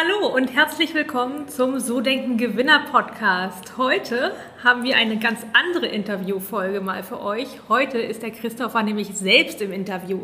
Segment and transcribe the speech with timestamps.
[0.00, 3.76] Hallo und herzlich willkommen zum So Denken Gewinner Podcast.
[3.78, 4.32] Heute
[4.62, 7.48] haben wir eine ganz andere Interviewfolge mal für euch.
[7.68, 10.20] Heute ist der Christopher nämlich selbst im Interview.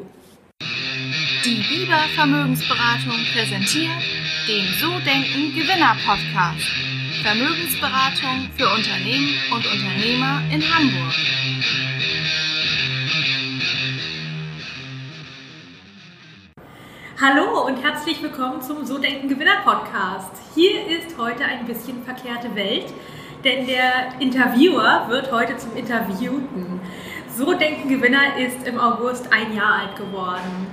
[1.44, 3.90] Die Biber Vermögensberatung präsentiert
[4.46, 6.70] den So Denken Gewinner Podcast.
[7.24, 11.14] Vermögensberatung für Unternehmen und Unternehmer in Hamburg.
[17.26, 20.30] Hallo und herzlich willkommen zum So Denken Gewinner Podcast.
[20.54, 22.92] Hier ist heute ein bisschen verkehrte Welt,
[23.42, 26.80] denn der Interviewer wird heute zum Interviewten.
[27.34, 30.66] So Denken Gewinner ist im August ein Jahr alt geworden.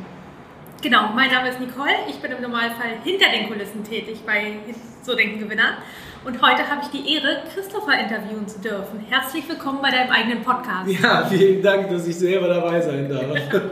[0.81, 1.95] Genau, mein Name ist Nicole.
[2.09, 4.57] Ich bin im Normalfall hinter den Kulissen tätig bei
[5.03, 5.77] So Denken Gewinner.
[6.25, 8.99] Und heute habe ich die Ehre, Christopher interviewen zu dürfen.
[9.09, 10.91] Herzlich willkommen bei deinem eigenen Podcast.
[11.01, 13.23] Ja, vielen Dank, dass ich selber dabei sein darf.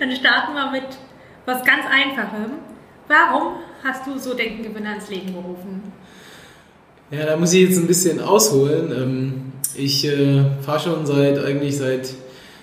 [0.00, 0.86] Dann starten wir mit
[1.46, 2.58] was ganz Einfachem.
[3.08, 5.92] Warum hast du so Denken Gewinner ins Leben gerufen?
[7.10, 8.90] Ja, da muss ich jetzt ein bisschen ausholen.
[8.90, 12.08] Ähm, ich äh, fahre schon seit eigentlich seit,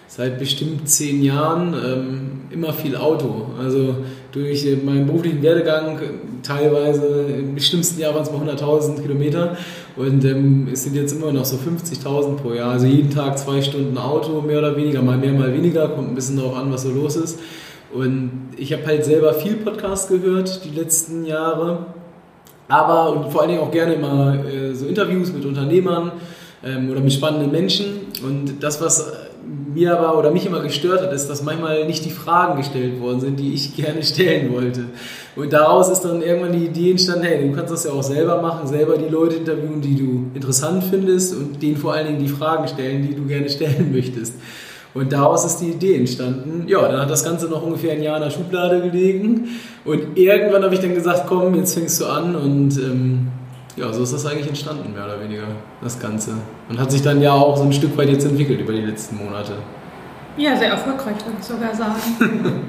[0.08, 3.52] seit bestimmt zehn Jahren ähm, immer viel Auto.
[3.58, 3.96] Also
[4.34, 5.98] durch meinen beruflichen Werdegang
[6.44, 9.56] teilweise im schlimmsten Jahr waren es mal 100.000 Kilometer
[9.96, 12.72] und ähm, es sind jetzt immer noch so 50.000 pro Jahr.
[12.72, 16.16] Also jeden Tag zwei Stunden Auto, mehr oder weniger, mal mehr, mal weniger, kommt ein
[16.16, 17.40] bisschen darauf an, was so los ist.
[17.94, 21.86] Und ich habe halt selber viel Podcast gehört die letzten Jahre,
[22.68, 26.12] aber und vor allen Dingen auch gerne immer äh, so Interviews mit Unternehmern
[26.64, 28.08] ähm, oder mit spannenden Menschen.
[28.26, 29.12] Und das, was
[29.74, 33.20] mir aber oder mich immer gestört hat, ist, dass manchmal nicht die Fragen gestellt worden
[33.20, 34.86] sind, die ich gerne stellen wollte.
[35.36, 38.42] Und daraus ist dann irgendwann die Idee entstanden, hey, du kannst das ja auch selber
[38.42, 42.30] machen, selber die Leute interviewen, die du interessant findest und denen vor allen Dingen die
[42.30, 44.34] Fragen stellen, die du gerne stellen möchtest.
[44.94, 46.66] Und daraus ist die Idee entstanden.
[46.68, 49.50] Ja, dann hat das Ganze noch ungefähr ein Jahr in der Schublade gelegen.
[49.86, 52.36] Und irgendwann habe ich dann gesagt, komm, jetzt fängst du an.
[52.36, 53.28] Und ähm,
[53.76, 55.48] ja, so ist das eigentlich entstanden, mehr oder weniger,
[55.82, 56.34] das Ganze.
[56.70, 59.18] Und hat sich dann ja auch so ein Stück weit jetzt entwickelt über die letzten
[59.18, 59.54] Monate.
[60.38, 62.00] Ja, sehr erfolgreich, würde ich sogar sagen.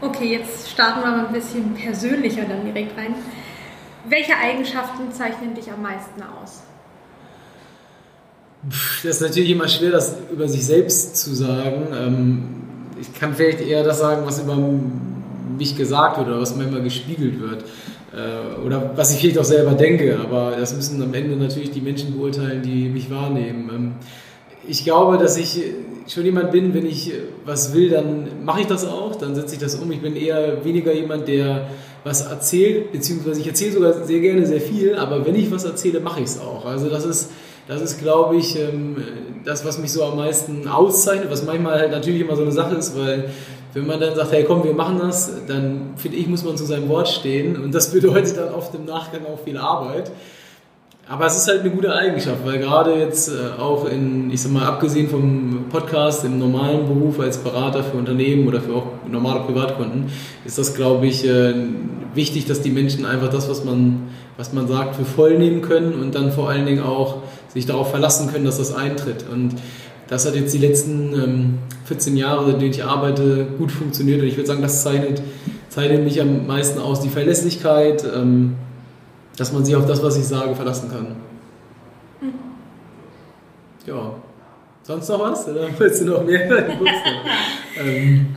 [0.00, 3.14] okay, jetzt starten wir mal ein bisschen persönlicher dann direkt rein.
[4.08, 6.62] Welche Eigenschaften zeichnen dich am meisten aus?
[8.62, 11.88] Das ist natürlich immer schwer, das über sich selbst zu sagen.
[11.92, 12.42] Ähm,
[13.00, 14.56] ich kann vielleicht eher das sagen, was über
[15.58, 17.64] mich gesagt wird oder was mir immer gespiegelt wird.
[18.14, 21.80] Äh, oder was ich vielleicht auch selber denke, aber das müssen am Ende natürlich die
[21.80, 23.70] Menschen beurteilen, die mich wahrnehmen.
[23.74, 23.92] Ähm,
[24.68, 25.60] ich glaube, dass ich
[26.06, 27.12] schon jemand bin, wenn ich
[27.44, 29.90] was will, dann mache ich das auch, dann setze ich das um.
[29.90, 31.68] Ich bin eher weniger jemand, der
[32.04, 35.98] was erzählt, beziehungsweise ich erzähle sogar sehr gerne sehr viel, aber wenn ich was erzähle,
[35.98, 36.64] mache ich es auch.
[36.64, 37.30] Also das ist
[37.68, 38.96] das ist, glaube ich, ähm,
[39.44, 42.74] das, was mich so am meisten auszeichnet, was manchmal halt natürlich immer so eine Sache
[42.74, 43.30] ist, weil
[43.74, 46.64] wenn man dann sagt, hey komm, wir machen das, dann finde ich, muss man zu
[46.64, 50.10] seinem Wort stehen und das bedeutet dann oft im Nachgang auch viel Arbeit.
[51.08, 54.52] Aber es ist halt eine gute Eigenschaft, weil gerade jetzt äh, auch in, ich sag
[54.52, 59.40] mal, abgesehen vom Podcast, im normalen Beruf als Berater für Unternehmen oder für auch normale
[59.40, 60.06] Privatkunden,
[60.44, 61.54] ist das, glaube ich, äh,
[62.14, 66.00] wichtig, dass die Menschen einfach das, was man, was man sagt, für voll nehmen können
[66.00, 67.16] und dann vor allen Dingen auch
[67.52, 69.24] sich darauf verlassen können, dass das eintritt.
[69.30, 69.54] Und
[70.08, 74.20] das hat jetzt die letzten ähm, 14 Jahre, in denen ich arbeite, gut funktioniert.
[74.20, 75.22] Und ich würde sagen, das zeichnet,
[75.68, 77.00] zeichnet mich am meisten aus.
[77.00, 78.56] Die Verlässlichkeit, ähm,
[79.36, 81.16] dass man sich auf das, was ich sage, verlassen kann.
[82.20, 82.34] Mhm.
[83.86, 84.14] Ja.
[84.82, 85.48] Sonst noch was?
[85.48, 86.50] Oder willst du noch mehr?
[87.78, 88.34] ähm,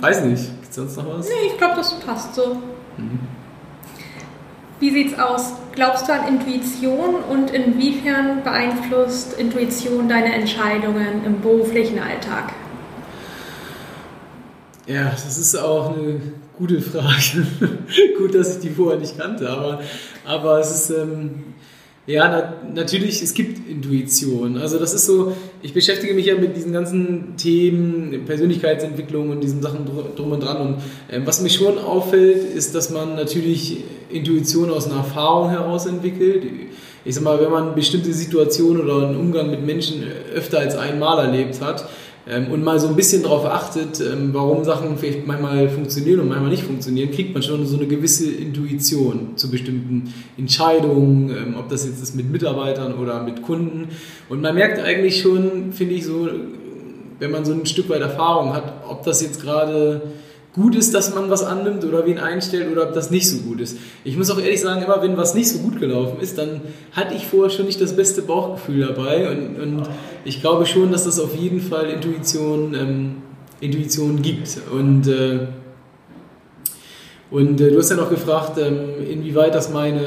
[0.00, 0.44] weiß nicht.
[0.60, 1.28] Gibt es sonst noch was?
[1.28, 2.56] Nee, ich glaube, das passt so.
[2.96, 3.20] Mhm.
[4.82, 5.52] Wie sieht's aus?
[5.76, 12.52] Glaubst du an Intuition und inwiefern beeinflusst Intuition deine Entscheidungen im beruflichen Alltag?
[14.88, 16.20] Ja, das ist auch eine
[16.58, 17.46] gute Frage.
[18.18, 19.82] Gut, dass ich die vorher nicht kannte, aber,
[20.24, 21.44] aber es ist, ähm,
[22.04, 24.56] ja, na, natürlich, es gibt Intuition.
[24.56, 29.62] Also das ist so, ich beschäftige mich ja mit diesen ganzen Themen, Persönlichkeitsentwicklung und diesen
[29.62, 30.56] Sachen drum und dran.
[30.56, 30.76] Und
[31.08, 36.44] ähm, was mir schon auffällt, ist, dass man natürlich Intuition aus einer Erfahrung heraus entwickelt.
[37.04, 40.04] Ich sag mal, wenn man bestimmte Situationen oder einen Umgang mit Menschen
[40.34, 41.88] öfter als einmal erlebt hat,
[42.28, 46.28] ähm, und mal so ein bisschen darauf achtet, ähm, warum Sachen vielleicht manchmal funktionieren und
[46.28, 51.68] manchmal nicht funktionieren, kriegt man schon so eine gewisse Intuition zu bestimmten Entscheidungen, ähm, ob
[51.68, 53.88] das jetzt ist mit Mitarbeitern oder mit Kunden.
[54.28, 56.28] Und man merkt eigentlich schon, finde ich so,
[57.18, 60.02] wenn man so ein Stück weit Erfahrung hat, ob das jetzt gerade
[60.54, 63.60] gut ist, dass man was annimmt oder wen einstellt oder ob das nicht so gut
[63.60, 63.78] ist.
[64.04, 66.60] Ich muss auch ehrlich sagen, immer wenn was nicht so gut gelaufen ist, dann
[66.92, 69.82] hatte ich vorher schon nicht das beste Bauchgefühl dabei und, und
[70.24, 73.16] ich glaube schon, dass das auf jeden Fall Intuition, ähm,
[73.60, 75.46] Intuition gibt und äh,
[77.30, 80.04] Und äh, du hast ja noch gefragt, ähm, inwieweit das meine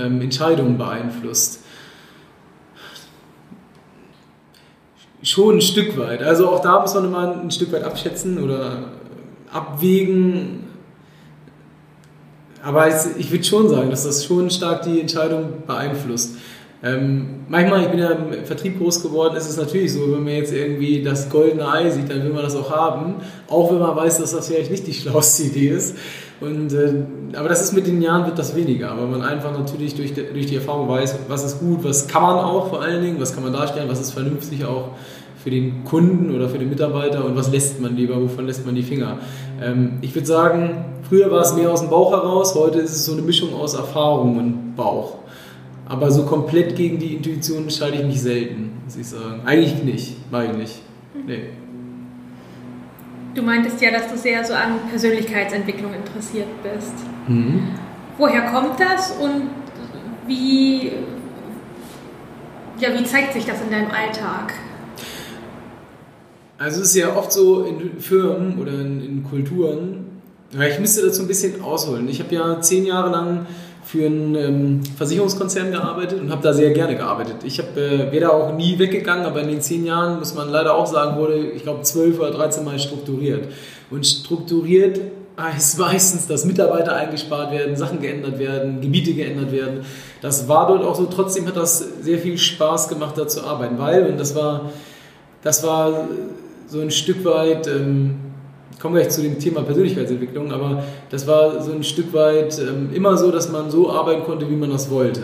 [0.00, 1.60] ähm, Entscheidung beeinflusst.
[5.22, 6.22] Schon ein Stück weit.
[6.22, 8.92] Also auch da muss man immer ein Stück weit abschätzen oder
[9.54, 10.64] abwägen.
[12.62, 16.36] Aber ich würde schon sagen, dass das schon stark die Entscheidung beeinflusst.
[16.82, 20.34] Ähm, manchmal, ich bin ja im Vertrieb groß geworden, ist es natürlich so, wenn man
[20.34, 23.14] jetzt irgendwie das goldene Ei sieht, dann will man das auch haben,
[23.48, 25.96] auch wenn man weiß, dass das vielleicht nicht die schlauste Idee ist.
[26.40, 26.92] Und, äh,
[27.36, 30.24] aber das ist mit den Jahren wird das weniger, weil man einfach natürlich durch die,
[30.30, 33.32] durch die Erfahrung weiß, was ist gut, was kann man auch vor allen Dingen, was
[33.32, 34.90] kann man darstellen, was ist vernünftig auch
[35.44, 38.74] für den Kunden oder für den Mitarbeiter und was lässt man lieber, wovon lässt man
[38.74, 39.18] die Finger.
[39.62, 43.04] Ähm, ich würde sagen, früher war es mehr aus dem Bauch heraus, heute ist es
[43.04, 45.18] so eine Mischung aus Erfahrung und Bauch.
[45.86, 49.42] Aber so komplett gegen die Intuition entscheide ich mich selten, muss ich sagen.
[49.44, 50.82] Eigentlich nicht, mache ich nicht.
[51.26, 51.50] Nee.
[53.34, 56.94] Du meintest ja, dass du sehr so an Persönlichkeitsentwicklung interessiert bist.
[57.28, 57.68] Mhm.
[58.16, 59.50] Woher kommt das und
[60.26, 60.90] wie,
[62.78, 64.54] ja, wie zeigt sich das in deinem Alltag?
[66.64, 70.06] Also es ist ja oft so in Firmen oder in, in Kulturen,
[70.50, 72.08] ich müsste dazu ein bisschen ausholen.
[72.08, 73.46] Ich habe ja zehn Jahre lang
[73.84, 77.36] für einen ähm, Versicherungskonzern gearbeitet und habe da sehr gerne gearbeitet.
[77.44, 80.74] Ich habe äh, weder auch nie weggegangen, aber in den zehn Jahren, muss man leider
[80.74, 83.48] auch sagen, wurde, ich glaube, zwölf oder dreizehn Mal strukturiert.
[83.90, 85.00] Und strukturiert
[85.38, 89.80] heißt meistens, dass Mitarbeiter eingespart werden, Sachen geändert werden, Gebiete geändert werden.
[90.22, 91.04] Das war dort auch so.
[91.06, 94.70] Trotzdem hat das sehr viel Spaß gemacht, da zu arbeiten, weil, und das war,
[95.42, 96.08] das war
[96.74, 97.66] so ein Stück weit...
[97.66, 98.16] Ähm,
[98.84, 103.16] komme gleich zu dem Thema Persönlichkeitsentwicklung, aber das war so ein Stück weit ähm, immer
[103.16, 105.22] so, dass man so arbeiten konnte, wie man das wollte.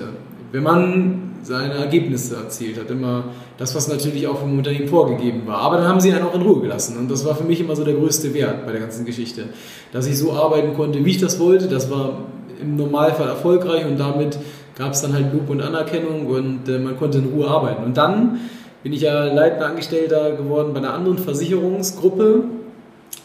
[0.51, 3.25] Wenn man seine Ergebnisse erzielt hat, immer
[3.59, 5.59] das, was natürlich auch vom Unternehmen vorgegeben war.
[5.59, 7.77] Aber dann haben sie einen auch in Ruhe gelassen und das war für mich immer
[7.77, 9.45] so der größte Wert bei der ganzen Geschichte,
[9.93, 11.69] dass ich so arbeiten konnte, wie ich das wollte.
[11.69, 12.17] Das war
[12.63, 14.39] im Normalfall erfolgreich und damit
[14.79, 17.85] gab es dann halt Lob und Anerkennung und äh, man konnte in Ruhe arbeiten.
[17.85, 18.41] Und dann
[18.83, 22.45] bin ich ja leitender Angestellter geworden bei einer anderen Versicherungsgruppe,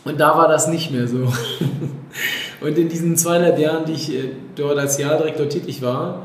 [0.05, 1.17] und da war das nicht mehr so.
[2.61, 6.23] Und in diesen zweieinhalb Jahren, die ich äh, dort als Jahrdirektor tätig war,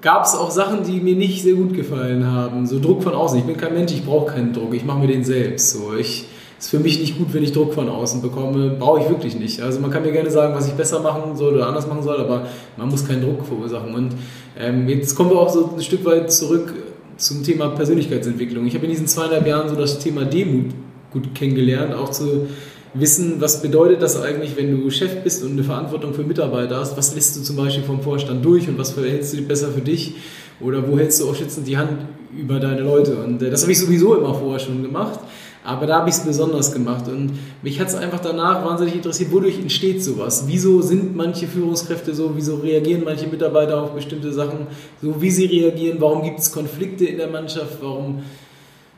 [0.00, 2.66] gab es auch Sachen, die mir nicht sehr gut gefallen haben.
[2.66, 3.38] So Druck von außen.
[3.38, 4.74] Ich bin kein Mensch, ich brauche keinen Druck.
[4.74, 5.72] Ich mache mir den selbst.
[5.72, 6.26] So, ich
[6.58, 8.76] ist für mich nicht gut, wenn ich Druck von außen bekomme.
[8.78, 9.62] Brauche ich wirklich nicht.
[9.62, 12.20] Also man kann mir gerne sagen, was ich besser machen soll oder anders machen soll,
[12.20, 12.46] aber
[12.76, 13.94] man muss keinen Druck verursachen.
[13.94, 14.14] Und
[14.58, 16.72] ähm, jetzt kommen wir auch so ein Stück weit zurück
[17.16, 18.66] zum Thema Persönlichkeitsentwicklung.
[18.66, 20.72] Ich habe in diesen zweieinhalb Jahren so das Thema Demut
[21.12, 22.48] gut kennengelernt, auch zu
[22.94, 26.96] wissen, was bedeutet das eigentlich, wenn du Chef bist und eine Verantwortung für Mitarbeiter hast,
[26.96, 30.14] was lässt du zum Beispiel vom Vorstand durch und was verhältst du besser für dich?
[30.60, 32.06] Oder wo hältst du auch schützend die Hand
[32.36, 33.16] über deine Leute?
[33.16, 35.18] Und äh, das habe ich sowieso immer vorher schon gemacht,
[35.64, 37.32] aber da habe ich es besonders gemacht und
[37.62, 42.32] mich hat es einfach danach wahnsinnig interessiert, wodurch entsteht sowas, wieso sind manche Führungskräfte so,
[42.34, 44.66] wieso reagieren manche Mitarbeiter auf bestimmte Sachen
[45.00, 48.22] so, wie sie reagieren, warum gibt es Konflikte in der Mannschaft, warum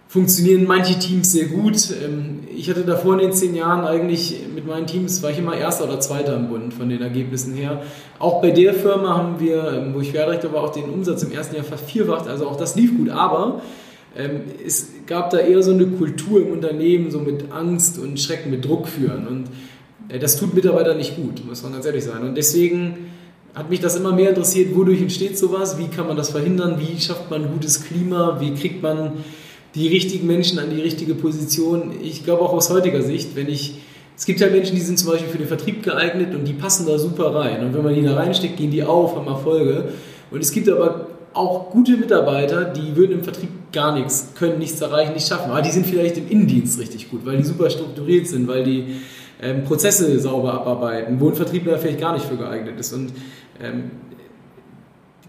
[0.09, 1.91] funktionieren manche Teams sehr gut.
[2.03, 5.57] Ähm, ich hatte davor in den zehn Jahren eigentlich mit meinen Teams, war ich immer
[5.57, 7.83] Erster oder Zweiter im Bund von den Ergebnissen her.
[8.19, 11.33] Auch bei der Firma haben wir, ähm, wo ich Wehrdirektor war, auch den Umsatz im
[11.33, 12.29] ersten Jahr vervierfacht.
[12.29, 13.11] Also auch das lief gut.
[13.11, 13.61] Aber
[14.65, 18.65] es gab da eher so eine Kultur im Unternehmen, so mit Angst und Schrecken, mit
[18.65, 19.27] Druck führen.
[19.27, 19.45] Und
[20.09, 22.23] äh, das tut Mitarbeitern nicht gut, muss man ganz ehrlich sein.
[22.23, 23.11] Und deswegen
[23.55, 27.01] hat mich das immer mehr interessiert, wodurch entsteht sowas, wie kann man das verhindern, wie
[27.01, 29.13] schafft man ein gutes Klima, wie kriegt man
[29.75, 31.93] die richtigen Menschen an die richtige Position.
[32.03, 33.79] Ich glaube auch aus heutiger Sicht, wenn ich,
[34.17, 36.87] es gibt ja Menschen, die sind zum Beispiel für den Vertrieb geeignet und die passen
[36.87, 37.65] da super rein.
[37.65, 39.89] Und wenn man die da reinsteckt, gehen die auf, haben Erfolge.
[40.31, 41.07] Und es gibt aber
[41.37, 45.51] auch gute Mitarbeiter, die würden im Vertrieb gar nichts, können nichts erreichen, nichts schaffen.
[45.51, 48.97] Aber die sind vielleicht im Innendienst richtig gut, weil die super strukturiert sind, weil die
[49.43, 52.93] ähm, Prozesse sauber abarbeiten, wo ein Vertriebler vielleicht gar nicht für geeignet ist.
[52.93, 53.13] Und
[53.63, 53.91] ähm,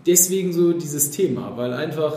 [0.06, 2.14] deswegen so dieses Thema, weil einfach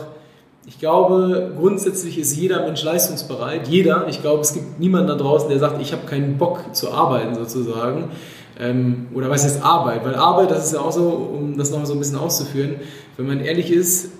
[0.65, 3.67] ich glaube, grundsätzlich ist jeder Mensch leistungsbereit.
[3.67, 4.07] Jeder.
[4.07, 7.33] Ich glaube, es gibt niemanden da draußen, der sagt, ich habe keinen Bock zu arbeiten
[7.33, 8.11] sozusagen.
[8.61, 10.05] Ähm, oder was heißt Arbeit?
[10.05, 12.75] Weil Arbeit, das ist ja auch so, um das nochmal so ein bisschen auszuführen,
[13.17, 14.11] wenn man ehrlich ist,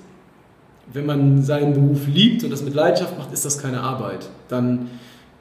[0.92, 4.28] wenn man seinen Beruf liebt und das mit Leidenschaft macht, ist das keine Arbeit.
[4.50, 4.90] Dann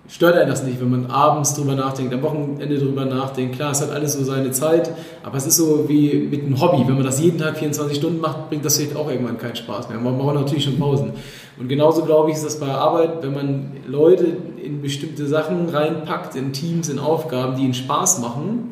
[0.07, 3.57] stört einen das nicht, wenn man abends drüber nachdenkt, am Wochenende drüber nachdenkt.
[3.57, 4.93] Klar, es hat alles so seine Zeit,
[5.23, 6.87] aber es ist so wie mit einem Hobby.
[6.87, 9.89] Wenn man das jeden Tag 24 Stunden macht, bringt das vielleicht auch irgendwann keinen Spaß
[9.89, 9.99] mehr.
[9.99, 11.13] Man braucht natürlich schon Pausen.
[11.59, 14.27] Und genauso glaube ich, ist das bei Arbeit, wenn man Leute
[14.63, 18.71] in bestimmte Sachen reinpackt, in Teams, in Aufgaben, die ihnen Spaß machen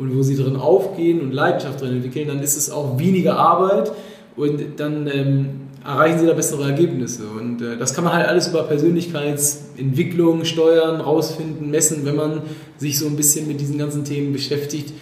[0.00, 3.92] und wo sie drin aufgehen und Leidenschaft drin entwickeln, dann ist es auch weniger Arbeit
[4.36, 5.46] und dann ähm,
[5.84, 7.24] erreichen sie da bessere Ergebnisse.
[7.38, 12.42] Und äh, das kann man halt alles über Persönlichkeitsentwicklung steuern, rausfinden, messen, wenn man
[12.78, 14.92] sich so ein bisschen mit diesen ganzen Themen beschäftigt.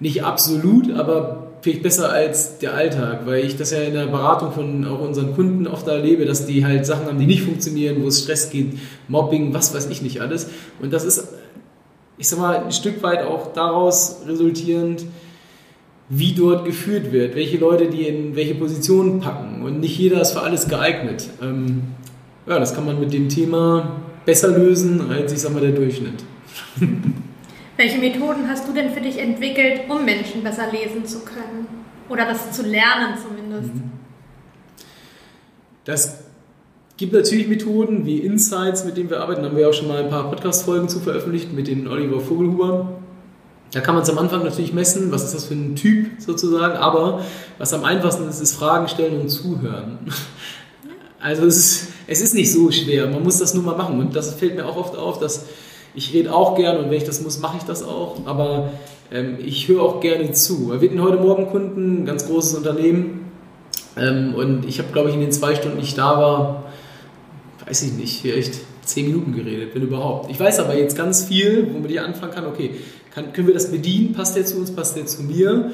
[0.00, 4.50] Nicht absolut, aber vielleicht besser als der Alltag, weil ich das ja in der Beratung
[4.50, 8.08] von auch unseren Kunden oft erlebe, dass die halt Sachen haben, die nicht funktionieren, wo
[8.08, 10.48] es Stress gibt, Mobbing, was weiß ich nicht alles.
[10.80, 11.28] Und das ist,
[12.18, 15.04] ich sag mal, ein Stück weit auch daraus resultierend,
[16.08, 19.62] wie dort geführt wird, welche Leute die in welche Positionen packen.
[19.62, 21.28] Und nicht jeder ist für alles geeignet.
[21.40, 21.82] Ähm,
[22.46, 26.24] ja, das kann man mit dem Thema besser lösen als, ich sag mal, der Durchschnitt.
[27.76, 31.66] Welche Methoden hast du denn für dich entwickelt, um Menschen besser lesen zu können?
[32.08, 33.74] Oder das zu lernen zumindest?
[33.74, 33.90] Mhm.
[35.84, 36.21] Das
[36.96, 39.42] gibt natürlich Methoden wie Insights, mit denen wir arbeiten.
[39.42, 42.88] Da haben wir auch schon mal ein paar Podcast-Folgen zu veröffentlicht mit den Oliver Vogelhuber.
[43.72, 46.74] Da kann man es am Anfang natürlich messen, was ist das für ein Typ sozusagen,
[46.74, 47.20] aber
[47.58, 49.98] was am einfachsten ist, ist Fragen stellen und zuhören.
[51.24, 54.16] Also es ist, es ist nicht so schwer, man muss das nur mal machen und
[54.16, 55.46] das fällt mir auch oft auf, dass
[55.94, 58.72] ich rede auch gerne und wenn ich das muss, mache ich das auch, aber
[59.12, 60.72] ähm, ich höre auch gerne zu.
[60.80, 63.30] Wir hatten heute Morgen Kunden, ein ganz großes Unternehmen
[63.96, 66.61] ähm, und ich habe, glaube ich, in den zwei Stunden, die ich da war,
[67.66, 70.30] weiß ich nicht, vielleicht zehn Minuten geredet, wenn überhaupt.
[70.30, 72.72] Ich weiß aber jetzt ganz viel, wo man die anfangen kann, okay,
[73.14, 75.70] kann, können wir das bedienen, passt der zu uns, passt der zu mir?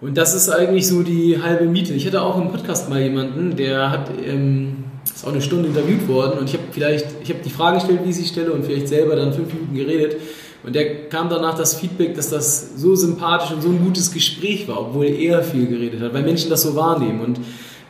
[0.00, 1.94] Und das ist eigentlich so die halbe Miete.
[1.94, 4.84] Ich hatte auch im Podcast mal jemanden, der hat ähm,
[5.16, 8.00] ist auch eine Stunde interviewt worden und ich habe vielleicht, ich habe die Fragen gestellt,
[8.04, 10.16] wie ich sie stelle und vielleicht selber dann fünf Minuten geredet.
[10.62, 14.66] Und der kam danach das Feedback, dass das so sympathisch und so ein gutes Gespräch
[14.66, 17.20] war, obwohl er viel geredet hat, weil Menschen das so wahrnehmen.
[17.20, 17.40] Und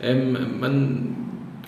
[0.02, 1.16] ähm, man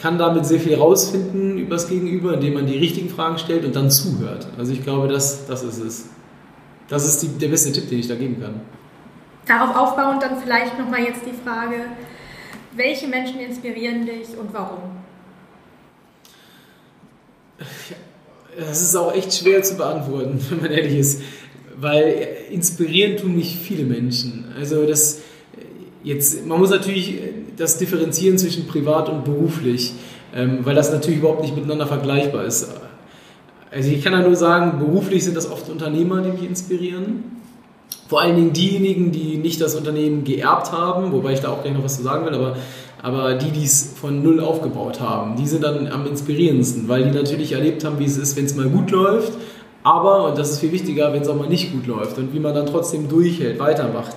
[0.00, 3.75] kann damit sehr viel rausfinden über das Gegenüber, indem man die richtigen Fragen stellt und
[3.75, 4.47] dann zuhört.
[4.57, 6.09] Also ich glaube, das, das ist es.
[6.88, 8.61] Das ist die, der beste Tipp, den ich da geben kann.
[9.47, 11.76] Darauf aufbauend dann vielleicht nochmal jetzt die Frage,
[12.73, 14.78] welche Menschen inspirieren dich und warum?
[18.57, 21.23] Das ist auch echt schwer zu beantworten, wenn man ehrlich ist,
[21.76, 24.52] weil inspirieren tun mich viele Menschen.
[24.57, 25.23] Also das
[26.02, 27.19] jetzt, man muss natürlich
[27.59, 29.95] das differenzieren zwischen privat und beruflich,
[30.35, 32.69] ähm, weil das natürlich überhaupt nicht miteinander vergleichbar ist.
[33.71, 37.25] Also ich kann ja nur sagen, beruflich sind das oft Unternehmer, die mich inspirieren.
[38.09, 41.75] Vor allen Dingen diejenigen, die nicht das Unternehmen geerbt haben, wobei ich da auch gleich
[41.75, 42.57] noch was zu sagen will, aber
[43.00, 47.17] aber die, die es von null aufgebaut haben, die sind dann am inspirierendsten, weil die
[47.17, 49.33] natürlich erlebt haben, wie es ist, wenn es mal gut läuft,
[49.85, 52.41] aber, und das ist viel wichtiger, wenn es auch mal nicht gut läuft und wie
[52.41, 54.17] man dann trotzdem durchhält, weitermacht,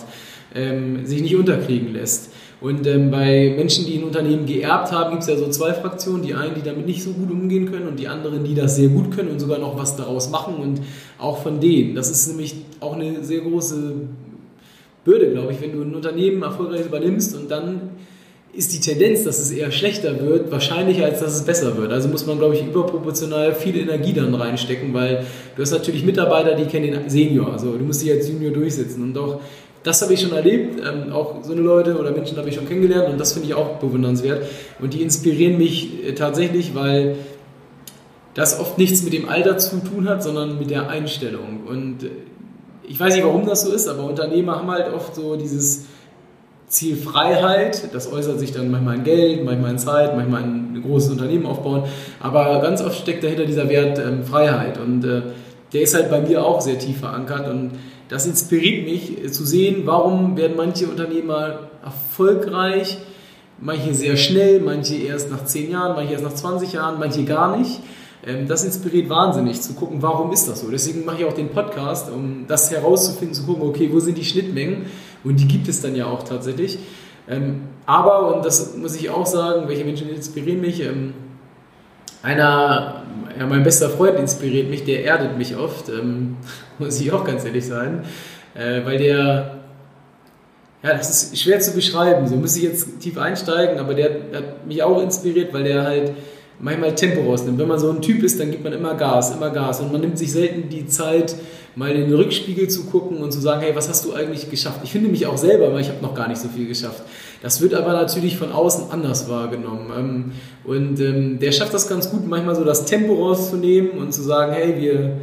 [0.55, 2.31] ähm, sich nicht unterkriegen lässt.
[2.61, 6.21] Und ähm, bei Menschen, die ein Unternehmen geerbt haben, gibt es ja so zwei Fraktionen.
[6.21, 8.89] Die einen, die damit nicht so gut umgehen können und die anderen, die das sehr
[8.89, 10.55] gut können und sogar noch was daraus machen.
[10.55, 10.81] Und
[11.17, 11.95] auch von denen.
[11.95, 13.93] Das ist nämlich auch eine sehr große
[15.03, 17.89] Bürde, glaube ich, wenn du ein Unternehmen erfolgreich übernimmst und dann
[18.53, 21.91] ist die Tendenz, dass es eher schlechter wird, wahrscheinlicher, als dass es besser wird.
[21.91, 25.25] Also muss man, glaube ich, überproportional viel Energie dann reinstecken, weil
[25.55, 27.53] du hast natürlich Mitarbeiter, die kennen den Senior.
[27.53, 29.03] Also du musst dich als Junior durchsetzen.
[29.03, 29.39] Und auch
[29.83, 30.79] das habe ich schon erlebt.
[30.79, 33.53] Ähm, auch so eine Leute oder Menschen habe ich schon kennengelernt und das finde ich
[33.55, 34.45] auch bewundernswert.
[34.79, 37.15] Und die inspirieren mich äh, tatsächlich, weil
[38.33, 41.61] das oft nichts mit dem Alter zu tun hat, sondern mit der Einstellung.
[41.67, 42.09] Und äh,
[42.83, 45.85] ich weiß nicht, warum das so ist, aber Unternehmer haben halt oft so dieses
[46.67, 50.83] Ziel Freiheit, das äußert sich dann manchmal in Geld, manchmal in Zeit, manchmal in ein
[50.85, 51.83] großes Unternehmen aufbauen,
[52.21, 55.21] aber ganz oft steckt dahinter dieser Wert ähm, Freiheit und äh,
[55.73, 57.71] der ist halt bei mir auch sehr tief verankert und
[58.11, 62.97] das inspiriert mich äh, zu sehen, warum werden manche Unternehmer erfolgreich,
[63.57, 67.57] manche sehr schnell, manche erst nach 10 Jahren, manche erst nach 20 Jahren, manche gar
[67.57, 67.79] nicht.
[68.27, 70.69] Ähm, das inspiriert wahnsinnig zu gucken, warum ist das so.
[70.69, 74.25] Deswegen mache ich auch den Podcast, um das herauszufinden, zu gucken, okay, wo sind die
[74.25, 74.87] Schnittmengen
[75.23, 76.79] und die gibt es dann ja auch tatsächlich.
[77.29, 81.13] Ähm, aber, und das muss ich auch sagen, welche Menschen inspirieren mich, ähm,
[82.23, 83.03] einer,
[83.37, 86.37] ja, mein bester Freund inspiriert mich, der erdet mich oft, ähm,
[86.79, 88.03] muss ich auch ganz ehrlich sein,
[88.53, 89.59] äh, weil der,
[90.83, 94.65] ja, das ist schwer zu beschreiben, so muss ich jetzt tief einsteigen, aber der hat
[94.65, 96.11] mich auch inspiriert, weil der halt
[96.61, 97.59] manchmal Tempo rausnimmt.
[97.59, 100.01] Wenn man so ein Typ ist, dann gibt man immer Gas, immer Gas und man
[100.01, 101.35] nimmt sich selten die Zeit,
[101.75, 104.81] mal in den Rückspiegel zu gucken und zu sagen, hey, was hast du eigentlich geschafft?
[104.83, 107.03] Ich finde mich auch selber, aber ich habe noch gar nicht so viel geschafft.
[107.41, 109.91] Das wird aber natürlich von außen anders wahrgenommen.
[109.97, 110.31] Ähm,
[110.65, 114.51] und ähm, der schafft das ganz gut, manchmal so das Tempo rauszunehmen und zu sagen,
[114.53, 115.17] hey, wir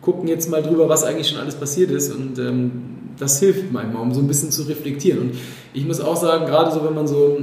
[0.00, 2.14] gucken jetzt mal drüber, was eigentlich schon alles passiert ist.
[2.14, 2.72] Und ähm,
[3.18, 5.20] das hilft manchmal, um so ein bisschen zu reflektieren.
[5.20, 5.32] Und
[5.74, 7.38] ich muss auch sagen, gerade so, wenn man so,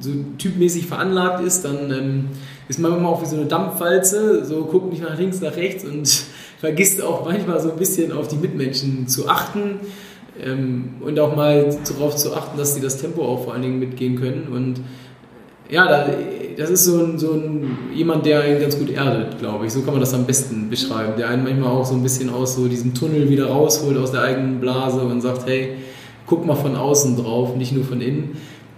[0.00, 2.30] so typmäßig veranlagt ist, dann
[2.68, 5.84] ist man immer auch wie so eine Dampfwalze, so guckt nicht nach links, nach rechts
[5.84, 6.08] und
[6.58, 9.80] vergisst auch manchmal so ein bisschen auf die Mitmenschen zu achten
[10.42, 13.78] ähm, und auch mal darauf zu achten, dass sie das Tempo auch vor allen Dingen
[13.78, 14.48] mitgehen können.
[14.50, 14.80] Und
[15.70, 16.08] ja, da,
[16.56, 19.72] das ist so ein, so ein jemand, der einen ganz gut erdet, glaube ich.
[19.72, 21.14] So kann man das am besten beschreiben.
[21.16, 24.22] Der einen manchmal auch so ein bisschen aus so diesem Tunnel wieder rausholt aus der
[24.22, 25.76] eigenen Blase und sagt, hey,
[26.26, 28.36] guck mal von außen drauf, nicht nur von innen.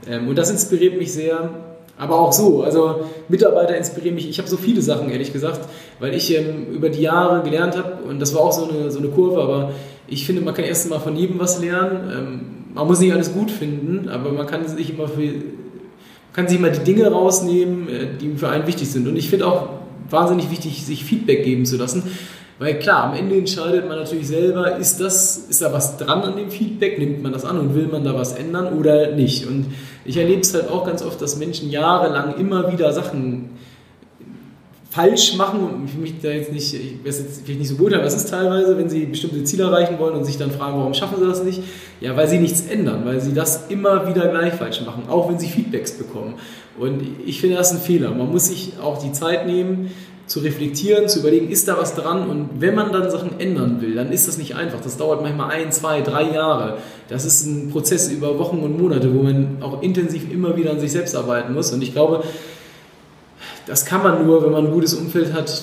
[0.08, 1.50] Ähm, und das inspiriert mich sehr.
[1.98, 4.28] Aber auch so, also Mitarbeiter inspirieren mich.
[4.28, 5.60] Ich habe so viele Sachen, ehrlich gesagt,
[5.98, 8.98] weil ich ähm, über die Jahre gelernt habe und das war auch so eine, so
[8.98, 9.72] eine Kurve, aber
[10.06, 12.12] ich finde, man kann erst mal von jedem was lernen.
[12.12, 12.40] Ähm,
[12.74, 15.32] man muss nicht alles gut finden, aber man kann sich immer für,
[16.34, 19.08] kann sich immer die Dinge rausnehmen, äh, die für einen wichtig sind.
[19.08, 19.70] Und ich finde auch
[20.10, 22.02] wahnsinnig wichtig, sich Feedback geben zu lassen.
[22.58, 26.36] Weil klar, am Ende entscheidet man natürlich selber, ist, das, ist da was dran an
[26.36, 29.46] dem Feedback, nimmt man das an und will man da was ändern oder nicht.
[29.46, 29.66] Und
[30.06, 33.50] ich erlebe es halt auch ganz oft, dass Menschen jahrelang immer wieder Sachen
[34.96, 37.92] falsch machen und ich mich da jetzt nicht, ich weiß jetzt vielleicht nicht so gut,
[37.92, 40.94] aber es ist teilweise, wenn sie bestimmte Ziele erreichen wollen und sich dann fragen, warum
[40.94, 41.62] schaffen sie das nicht?
[42.00, 45.38] Ja, weil sie nichts ändern, weil sie das immer wieder gleich falsch machen, auch wenn
[45.38, 46.36] sie Feedbacks bekommen.
[46.78, 48.12] Und ich finde das ein Fehler.
[48.12, 49.90] Man muss sich auch die Zeit nehmen,
[50.26, 52.28] zu reflektieren, zu überlegen, ist da was dran?
[52.28, 54.80] Und wenn man dann Sachen ändern will, dann ist das nicht einfach.
[54.80, 56.78] Das dauert manchmal ein, zwei, drei Jahre.
[57.08, 60.80] Das ist ein Prozess über Wochen und Monate, wo man auch intensiv immer wieder an
[60.80, 61.72] sich selbst arbeiten muss.
[61.72, 62.24] Und ich glaube,
[63.66, 65.62] das kann man nur, wenn man ein gutes Umfeld hat,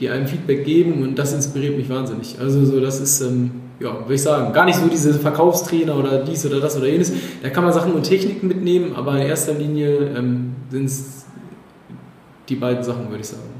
[0.00, 2.36] die einem Feedback geben und das inspiriert mich wahnsinnig.
[2.40, 6.24] Also so, das ist, ähm, ja, würde ich sagen, gar nicht so diese Verkaufstrainer oder
[6.24, 7.12] dies oder das oder jenes.
[7.42, 11.17] Da kann man Sachen und Techniken mitnehmen, aber in erster Linie ähm, sind es
[12.48, 13.58] die beiden Sachen, würde ich sagen.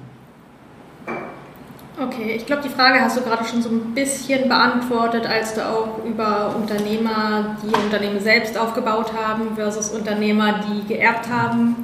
[2.01, 5.67] Okay, ich glaube, die Frage hast du gerade schon so ein bisschen beantwortet, als du
[5.67, 11.75] auch über Unternehmer, die Unternehmen selbst aufgebaut haben, versus Unternehmer, die geerbt haben,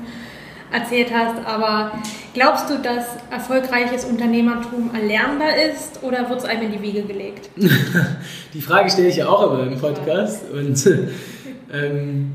[0.73, 1.45] erzählt hast.
[1.45, 1.91] Aber
[2.33, 7.51] glaubst du, dass erfolgreiches Unternehmertum erlernbar ist oder wird es einem in die Wiege gelegt?
[8.55, 10.43] die Frage stelle ich ja auch immer im Podcast.
[10.53, 10.87] Und
[11.73, 12.35] ähm,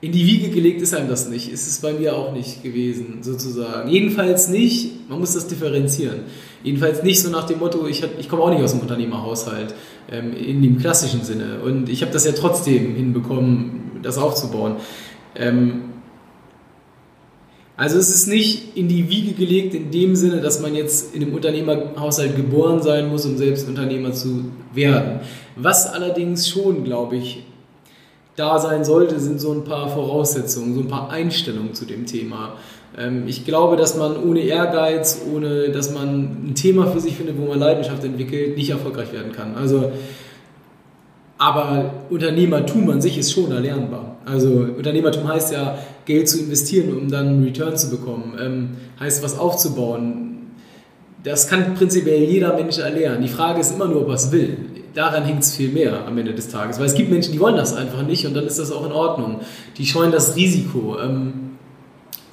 [0.00, 1.50] in die Wiege gelegt ist einem das nicht.
[1.50, 3.88] Ist es bei mir auch nicht gewesen, sozusagen.
[3.88, 6.20] Jedenfalls nicht, man muss das differenzieren.
[6.62, 9.74] Jedenfalls nicht so nach dem Motto, ich, ich komme auch nicht aus dem Unternehmerhaushalt,
[10.10, 11.60] ähm, in dem klassischen Sinne.
[11.64, 14.76] Und ich habe das ja trotzdem hinbekommen, das aufzubauen.
[15.34, 15.84] Ähm,
[17.78, 21.22] also es ist nicht in die Wiege gelegt in dem Sinne, dass man jetzt in
[21.22, 25.20] einem Unternehmerhaushalt geboren sein muss, um selbst Unternehmer zu werden.
[25.56, 27.44] Was allerdings schon, glaube ich,
[28.36, 32.52] da sein sollte, sind so ein paar Voraussetzungen, so ein paar Einstellungen zu dem Thema.
[32.96, 37.38] Ähm, ich glaube, dass man ohne Ehrgeiz, ohne dass man ein Thema für sich findet,
[37.38, 39.54] wo man Leidenschaft entwickelt, nicht erfolgreich werden kann.
[39.56, 39.90] Also,
[41.38, 44.16] aber Unternehmertum an sich ist schon erlernbar.
[44.26, 48.68] Also Unternehmertum heißt ja, Geld zu investieren, um dann einen Return zu bekommen, ähm,
[49.00, 50.52] heißt was aufzubauen.
[51.24, 53.22] Das kann prinzipiell jeder Mensch erlernen.
[53.22, 54.56] Die Frage ist immer nur, ob er es will
[54.96, 56.78] daran hängt es viel mehr am Ende des Tages.
[56.78, 58.92] Weil es gibt Menschen, die wollen das einfach nicht und dann ist das auch in
[58.92, 59.40] Ordnung.
[59.76, 60.98] Die scheuen das Risiko.
[60.98, 61.50] Ähm,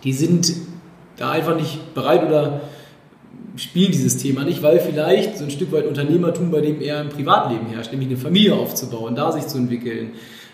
[0.03, 0.53] die sind
[1.17, 2.61] da einfach nicht bereit oder
[3.55, 7.09] spielen dieses Thema nicht, weil vielleicht so ein Stück weit Unternehmertum bei dem eher im
[7.09, 10.11] Privatleben herrscht, nämlich eine Familie aufzubauen, da sich zu entwickeln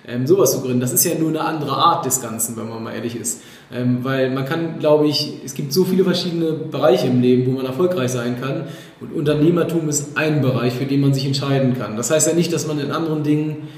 [0.09, 0.79] ähm, sowas zu gründen.
[0.79, 3.41] Das ist ja nur eine andere Art des Ganzen, wenn man mal ehrlich ist.
[3.71, 7.51] Ähm, weil man kann, glaube ich, es gibt so viele verschiedene Bereiche im Leben, wo
[7.51, 8.65] man erfolgreich sein kann.
[9.01, 11.95] Und Unternehmertum ist ein Bereich, für den man sich entscheiden kann.
[11.95, 13.69] Das heißt ja nicht, dass man in anderen Dingen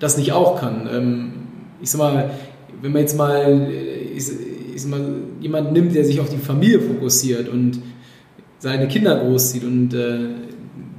[0.00, 0.88] das nicht auch kann.
[0.92, 1.32] Ähm,
[1.80, 2.30] ich sag mal,
[2.82, 4.24] wenn man jetzt mal, ich,
[4.74, 5.04] ich sag mal
[5.40, 7.80] jemanden nimmt, der sich auf die Familie fokussiert und
[8.58, 10.18] seine Kinder großzieht und äh,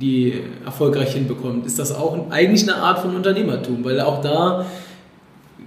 [0.01, 0.33] die
[0.65, 4.65] erfolgreich hinbekommt, ist das auch eigentlich eine Art von Unternehmertum, weil auch da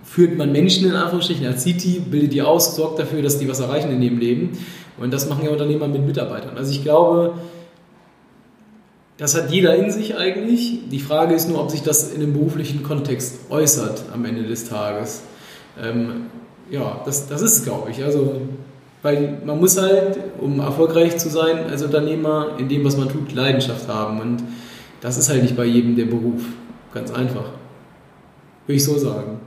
[0.03, 3.61] führt man Menschen in Anführungsstrichen, erzieht die, bildet die aus, sorgt dafür, dass die was
[3.61, 4.51] erreichen in ihrem Leben.
[4.99, 6.57] Und das machen ja Unternehmer mit Mitarbeitern.
[6.57, 7.35] Also ich glaube,
[9.23, 10.81] das hat jeder in sich eigentlich.
[10.91, 14.69] Die Frage ist nur, ob sich das in einem beruflichen Kontext äußert am Ende des
[14.69, 15.23] Tages.
[15.81, 16.27] Ähm,
[16.73, 18.03] ja, das, das ist es, glaube ich.
[18.03, 18.41] Also
[19.03, 23.33] weil man muss halt, um erfolgreich zu sein als Unternehmer, in dem, was man tut,
[23.33, 24.21] Leidenschaft haben.
[24.21, 24.43] Und
[25.01, 26.43] das ist halt nicht bei jedem der Beruf.
[26.93, 27.45] Ganz einfach.
[28.67, 29.39] Würde ich so sagen.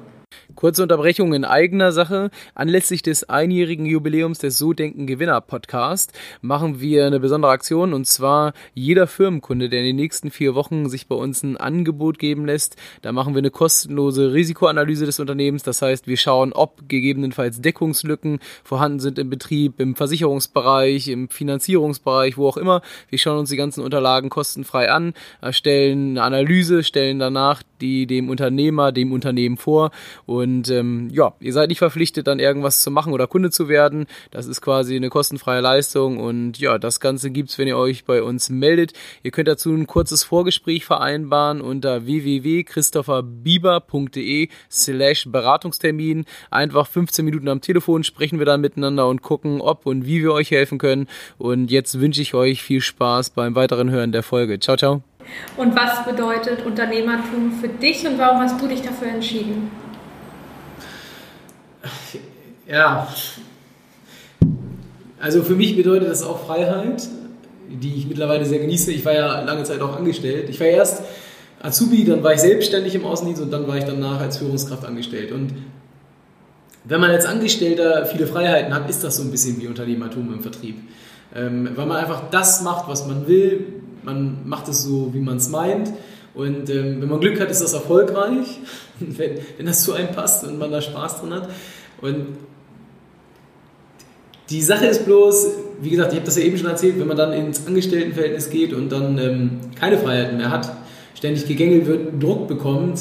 [0.55, 2.31] Kurze Unterbrechung in eigener Sache.
[2.53, 8.07] Anlässlich des einjährigen Jubiläums des So Denken Gewinner Podcast machen wir eine besondere Aktion und
[8.07, 12.45] zwar jeder Firmenkunde, der in den nächsten vier Wochen sich bei uns ein Angebot geben
[12.45, 15.63] lässt, da machen wir eine kostenlose Risikoanalyse des Unternehmens.
[15.63, 22.37] Das heißt, wir schauen, ob gegebenenfalls Deckungslücken vorhanden sind im Betrieb, im Versicherungsbereich, im Finanzierungsbereich,
[22.37, 22.81] wo auch immer.
[23.09, 28.29] Wir schauen uns die ganzen Unterlagen kostenfrei an, erstellen eine Analyse, stellen danach die dem
[28.29, 29.91] Unternehmer, dem Unternehmen vor.
[30.25, 34.05] Und ähm, ja, ihr seid nicht verpflichtet, dann irgendwas zu machen oder Kunde zu werden.
[34.31, 36.19] Das ist quasi eine kostenfreie Leistung.
[36.19, 38.93] Und ja, das Ganze gibt's, wenn ihr euch bei uns meldet.
[39.23, 46.25] Ihr könnt dazu ein kurzes Vorgespräch vereinbaren unter www.christopherbieber.de slash Beratungstermin.
[46.51, 50.33] Einfach 15 Minuten am Telefon sprechen wir dann miteinander und gucken, ob und wie wir
[50.33, 51.07] euch helfen können.
[51.37, 54.59] Und jetzt wünsche ich euch viel Spaß beim weiteren Hören der Folge.
[54.59, 55.14] Ciao, ciao.
[55.57, 59.71] Und was bedeutet Unternehmertum für dich und warum hast du dich dafür entschieden?
[62.67, 63.07] Ja,
[65.25, 67.07] also für mich bedeutet das auch Freiheit,
[67.69, 68.91] die ich mittlerweile sehr genieße.
[68.91, 70.49] Ich war ja lange Zeit auch angestellt.
[70.49, 71.03] Ich war erst
[71.61, 75.31] Azubi, dann war ich selbstständig im Außendienst und dann war ich danach als Führungskraft angestellt.
[75.31, 75.53] Und
[76.83, 80.41] wenn man als Angestellter viele Freiheiten hat, ist das so ein bisschen wie Unternehmertum im
[80.41, 80.75] Vertrieb.
[81.35, 83.65] Ähm, weil man einfach das macht, was man will,
[84.05, 85.91] man macht es so, wie man es meint.
[86.33, 88.59] Und ähm, wenn man Glück hat, ist das erfolgreich,
[88.99, 91.49] wenn, wenn das zu einem passt und man da Spaß drin hat.
[92.01, 92.37] Und
[94.49, 95.47] die Sache ist bloß,
[95.81, 98.73] wie gesagt, ich habe das ja eben schon erzählt, wenn man dann ins Angestelltenverhältnis geht
[98.73, 100.71] und dann ähm, keine Freiheiten mehr hat,
[101.15, 102.99] ständig gegängelt wird, Druck bekommt,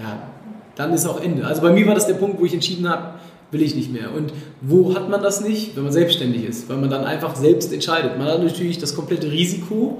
[0.00, 0.28] ja,
[0.74, 1.46] dann ist auch Ende.
[1.46, 3.14] Also bei mir war das der Punkt, wo ich entschieden habe,
[3.56, 4.14] will ich nicht mehr.
[4.14, 5.76] Und wo hat man das nicht?
[5.76, 8.18] Wenn man selbstständig ist, weil man dann einfach selbst entscheidet.
[8.18, 9.98] Man hat natürlich das komplette Risiko,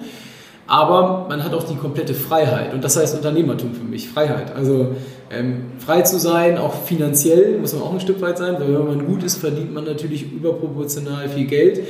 [0.67, 2.75] aber man hat auch die komplette Freiheit.
[2.75, 4.55] Und das heißt Unternehmertum für mich, Freiheit.
[4.55, 4.95] Also
[5.31, 8.87] ähm, frei zu sein, auch finanziell muss man auch ein Stück weit sein, weil wenn
[8.87, 11.81] man gut ist, verdient man natürlich überproportional viel Geld.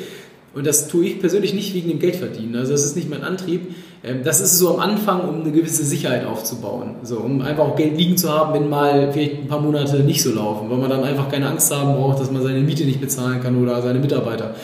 [0.57, 2.57] Und das tue ich persönlich nicht wegen dem Geldverdienen.
[2.57, 3.75] Also das ist nicht mein Antrieb.
[4.03, 6.95] Ähm, das ist so am Anfang, um eine gewisse Sicherheit aufzubauen.
[7.03, 10.23] So, um einfach auch Geld liegen zu haben, wenn mal vielleicht ein paar Monate nicht
[10.23, 13.03] so laufen, weil man dann einfach keine Angst haben braucht, dass man seine Miete nicht
[13.03, 14.55] bezahlen kann oder seine Mitarbeiter.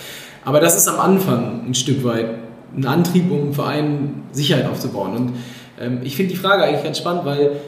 [0.46, 2.36] Aber das ist am Anfang ein Stück weit
[2.74, 5.14] ein Antrieb, um für einen Sicherheit aufzubauen.
[5.14, 5.32] Und
[5.78, 7.60] ähm, ich finde die Frage eigentlich ganz spannend, weil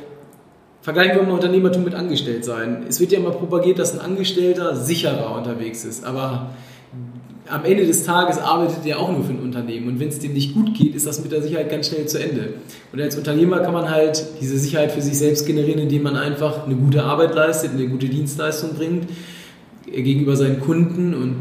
[0.81, 2.87] vergleichen wir mal Unternehmertum mit Angestelltsein.
[2.89, 6.07] Es wird ja immer propagiert, dass ein Angestellter sicherer unterwegs ist.
[6.07, 6.53] Aber
[7.49, 10.33] am Ende des Tages arbeitet er auch nur für ein Unternehmen und wenn es dem
[10.33, 12.55] nicht gut geht, ist das mit der Sicherheit ganz schnell zu Ende.
[12.93, 16.65] Und als Unternehmer kann man halt diese Sicherheit für sich selbst generieren, indem man einfach
[16.65, 19.09] eine gute Arbeit leistet, eine gute Dienstleistung bringt
[19.87, 21.37] gegenüber seinen Kunden und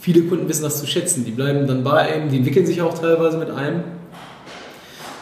[0.00, 1.24] viele Kunden wissen das zu schätzen.
[1.24, 3.82] Die bleiben dann bei einem, die entwickeln sich auch teilweise mit einem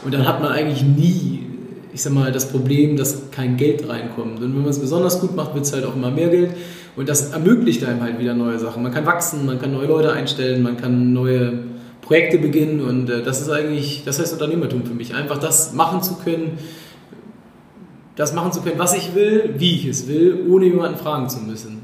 [0.04, 1.46] und dann hat man eigentlich nie,
[1.92, 4.40] ich sag mal, das Problem, dass kein Geld reinkommt.
[4.40, 6.50] Und wenn man es besonders gut macht, wird es halt auch immer mehr Geld.
[6.94, 8.82] Und das ermöglicht einem halt wieder neue Sachen.
[8.82, 11.64] Man kann wachsen, man kann neue Leute einstellen, man kann neue
[12.02, 15.14] Projekte beginnen und äh, das ist eigentlich, das heißt Unternehmertum für mich.
[15.14, 16.58] Einfach das machen zu können,
[18.16, 21.38] das machen zu können, was ich will, wie ich es will, ohne jemanden fragen zu
[21.40, 21.80] müssen.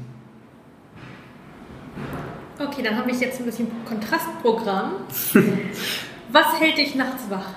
[2.59, 4.91] Okay, dann habe ich jetzt ein bisschen Kontrastprogramm.
[6.31, 7.53] was hält dich nachts wach?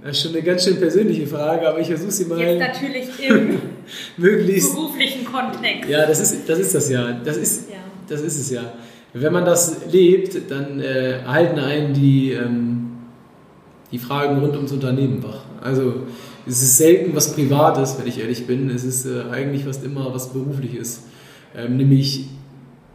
[0.00, 2.38] Das ist schon eine ganz schön persönliche Frage, aber ich versuche sie mal.
[2.38, 3.60] Jetzt natürlich im
[4.16, 5.88] möglichst, beruflichen Kontext.
[5.88, 7.12] Ja, das ist, das ist das ja.
[7.24, 7.76] Das ist, ja.
[8.08, 8.72] das ist es ja.
[9.12, 12.90] Wenn man das lebt, dann äh, erhalten einen die, ähm,
[13.90, 15.44] die Fragen rund ums Unternehmen wach.
[15.62, 16.02] Also
[16.46, 18.70] es ist selten was Privates, wenn ich ehrlich bin.
[18.70, 21.04] Es ist äh, eigentlich fast immer was Berufliches.
[21.56, 22.26] Ähm, nämlich,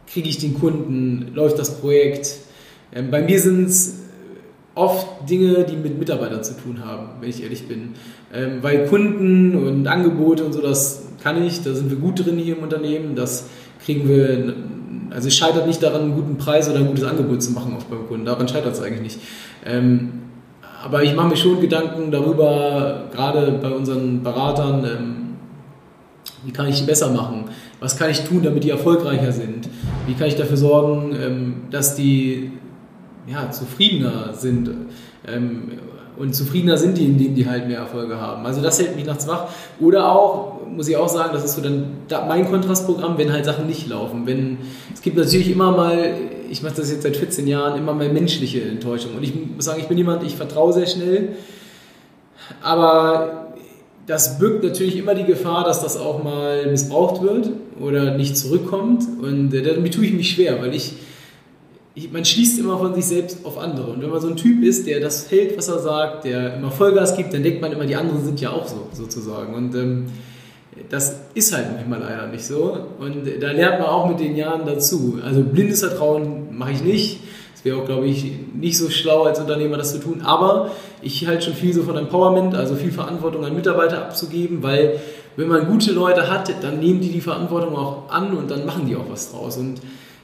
[0.06, 2.36] kriege ich den Kunden, läuft das Projekt.
[2.92, 4.03] Ähm, bei mir sind es
[4.74, 7.90] oft Dinge, die mit Mitarbeitern zu tun haben, wenn ich ehrlich bin.
[8.32, 12.38] Ähm, weil Kunden und Angebote und so, das kann ich, da sind wir gut drin
[12.38, 13.48] hier im Unternehmen, das
[13.84, 14.54] kriegen wir,
[15.10, 17.84] also es scheitert nicht daran, einen guten Preis oder ein gutes Angebot zu machen auch
[17.84, 19.18] beim Kunden, daran scheitert es eigentlich nicht.
[19.64, 20.22] Ähm,
[20.84, 25.16] aber ich mache mir schon Gedanken darüber, gerade bei unseren Beratern, ähm,
[26.44, 27.44] wie kann ich die besser machen?
[27.80, 29.68] Was kann ich tun, damit die erfolgreicher sind?
[30.06, 32.52] Wie kann ich dafür sorgen, ähm, dass die
[33.26, 34.70] ja, zufriedener sind.
[35.26, 35.72] Ähm,
[36.16, 38.46] und zufriedener sind die, indem die halt mehr Erfolge haben.
[38.46, 39.48] Also das hält mich nachts wach.
[39.80, 41.96] Oder auch, muss ich auch sagen, das ist so dann
[42.28, 44.24] mein Kontrastprogramm, wenn halt Sachen nicht laufen.
[44.24, 44.58] Wenn,
[44.92, 46.14] es gibt natürlich immer mal,
[46.48, 49.16] ich mache das jetzt seit 14 Jahren, immer mal menschliche Enttäuschung.
[49.16, 51.30] Und ich muss sagen, ich bin jemand, ich vertraue sehr schnell.
[52.62, 53.54] Aber
[54.06, 59.02] das birgt natürlich immer die Gefahr, dass das auch mal missbraucht wird oder nicht zurückkommt.
[59.20, 60.92] Und äh, damit tue ich mich schwer, weil ich
[61.94, 63.92] ich, man schließt immer von sich selbst auf andere.
[63.92, 66.70] Und wenn man so ein Typ ist, der das hält, was er sagt, der immer
[66.70, 69.54] Vollgas gibt, dann denkt man immer, die anderen sind ja auch so, sozusagen.
[69.54, 70.06] Und ähm,
[70.90, 72.76] das ist halt manchmal leider nicht so.
[72.98, 75.20] Und da lernt man auch mit den Jahren dazu.
[75.24, 77.20] Also blindes Vertrauen mache ich nicht.
[77.54, 80.22] Es wäre auch, glaube ich, nicht so schlau als Unternehmer das zu tun.
[80.22, 84.98] Aber ich halte schon viel so von Empowerment, also viel Verantwortung an Mitarbeiter abzugeben, weil
[85.36, 88.86] wenn man gute Leute hat, dann nehmen die die Verantwortung auch an und dann machen
[88.86, 89.56] die auch was draus.
[89.56, 89.80] Und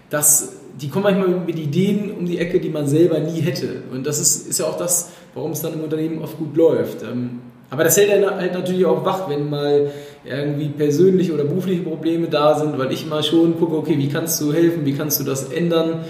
[0.08, 3.82] das die kommen manchmal mit Ideen um die Ecke, die man selber nie hätte.
[3.92, 7.02] Und das ist, ist ja auch das, warum es dann im Unternehmen oft gut läuft.
[7.02, 7.40] Ähm,
[7.70, 9.90] aber das hält einen halt natürlich auch wach, wenn mal
[10.24, 14.40] irgendwie persönliche oder berufliche Probleme da sind, weil ich mal schon gucke, okay, wie kannst
[14.40, 16.04] du helfen, wie kannst du das ändern,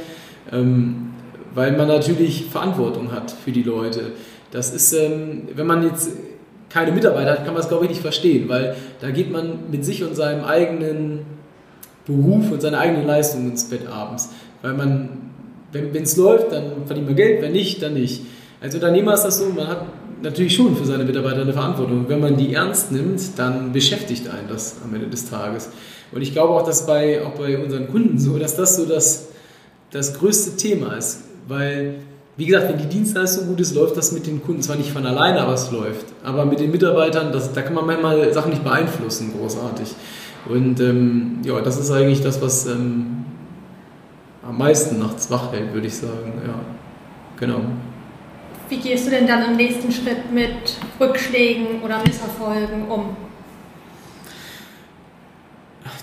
[0.52, 1.10] ähm,
[1.54, 4.12] weil man natürlich Verantwortung hat für die Leute.
[4.52, 6.10] Das ist, ähm, wenn man jetzt
[6.70, 9.84] keine Mitarbeiter hat, kann man das glaube ich nicht verstehen, weil da geht man mit
[9.84, 11.26] sich und seinem eigenen
[12.06, 14.30] Beruf und seiner eigenen Leistung ins Bett abends.
[14.62, 15.08] Weil man,
[15.72, 18.22] wenn es läuft, dann verdient man Geld, wenn nicht, dann nicht.
[18.60, 19.86] Als Unternehmer ist das so, man hat
[20.22, 22.04] natürlich schon für seine Mitarbeiter eine Verantwortung.
[22.08, 25.70] Wenn man die ernst nimmt, dann beschäftigt einen das am Ende des Tages.
[26.12, 29.28] Und ich glaube auch, dass bei, auch bei unseren Kunden so, dass das so das,
[29.90, 31.20] das größte Thema ist.
[31.48, 31.96] Weil,
[32.36, 35.06] wie gesagt, wenn die Dienstleistung gut ist, läuft das mit den Kunden zwar nicht von
[35.06, 36.06] alleine, aber es läuft.
[36.22, 39.88] Aber mit den Mitarbeitern, das, da kann man manchmal Sachen nicht beeinflussen, großartig.
[40.48, 43.24] Und ähm, ja, das ist eigentlich das, was ähm,
[44.46, 46.32] am meisten nachts wach hält, würde ich sagen.
[46.46, 46.54] Ja,
[47.38, 47.60] genau.
[48.68, 53.16] Wie gehst du denn dann im nächsten Schritt mit Rückschlägen oder Misserfolgen um?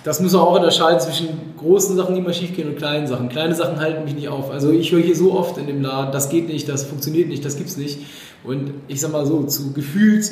[0.04, 3.30] Das muss man auch unterscheiden zwischen großen Sachen, die mal schief gehen und kleinen Sachen.
[3.30, 4.52] Kleine Sachen halten mich nicht auf.
[4.52, 7.44] Also ich höre hier so oft in dem Laden, das geht nicht, das funktioniert nicht,
[7.44, 8.00] das gibt's nicht.
[8.44, 10.32] Und ich sag mal so, zu gefühlt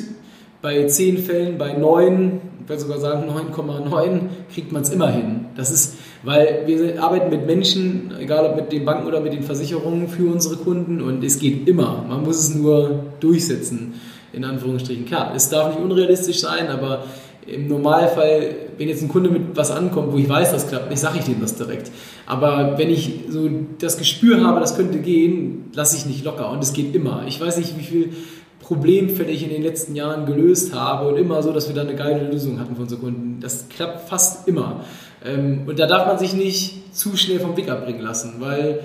[0.62, 4.20] bei zehn Fällen, bei neun, ich würde sogar sagen 9,9,
[4.52, 5.46] kriegt man es immer hin.
[5.56, 9.44] Das ist, weil wir arbeiten mit Menschen, egal ob mit den Banken oder mit den
[9.44, 12.04] Versicherungen für unsere Kunden und es geht immer.
[12.08, 13.94] Man muss es nur durchsetzen,
[14.32, 15.06] in Anführungsstrichen.
[15.06, 17.04] Klar, es darf nicht unrealistisch sein, aber
[17.46, 20.98] im Normalfall, wenn jetzt ein Kunde mit was ankommt, wo ich weiß, das klappt nicht,
[20.98, 21.92] sage ich dem das direkt.
[22.26, 26.60] Aber wenn ich so das Gespür habe, das könnte gehen, lasse ich nicht locker und
[26.60, 27.22] es geht immer.
[27.28, 28.12] Ich weiß nicht, wie viel
[28.58, 31.94] Problemfälle ich in den letzten Jahren gelöst habe und immer so, dass wir da eine
[31.94, 33.38] geile Lösung hatten für unsere Kunden.
[33.40, 34.84] Das klappt fast immer.
[35.26, 38.80] Ähm, und da darf man sich nicht zu schnell vom Weg abbringen lassen, weil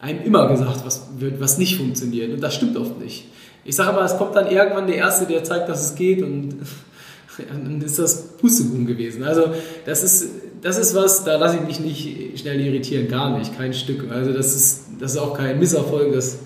[0.00, 2.32] einem immer gesagt was wird, was nicht funktioniert.
[2.32, 3.26] Und das stimmt oft nicht.
[3.64, 6.56] Ich sage aber, es kommt dann irgendwann der Erste, der zeigt, dass es geht und
[7.52, 9.22] dann ist das Pustekuchen gewesen.
[9.22, 9.46] Also
[9.86, 10.28] das ist,
[10.60, 14.10] das ist was, da lasse ich mich nicht schnell irritieren, gar nicht, kein Stück.
[14.10, 16.38] Also das ist, das ist auch kein Misserfolg, das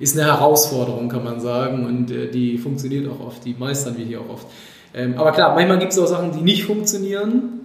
[0.00, 4.04] ist eine Herausforderung, kann man sagen, und äh, die funktioniert auch oft, die meistern wir
[4.04, 4.46] hier auch oft.
[4.94, 7.57] Ähm, aber klar, manchmal gibt es auch Sachen, die nicht funktionieren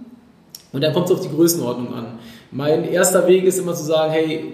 [0.74, 2.18] und dann kommt es auf die Größenordnung an.
[2.50, 4.44] Mein erster Weg ist immer zu sagen, hey,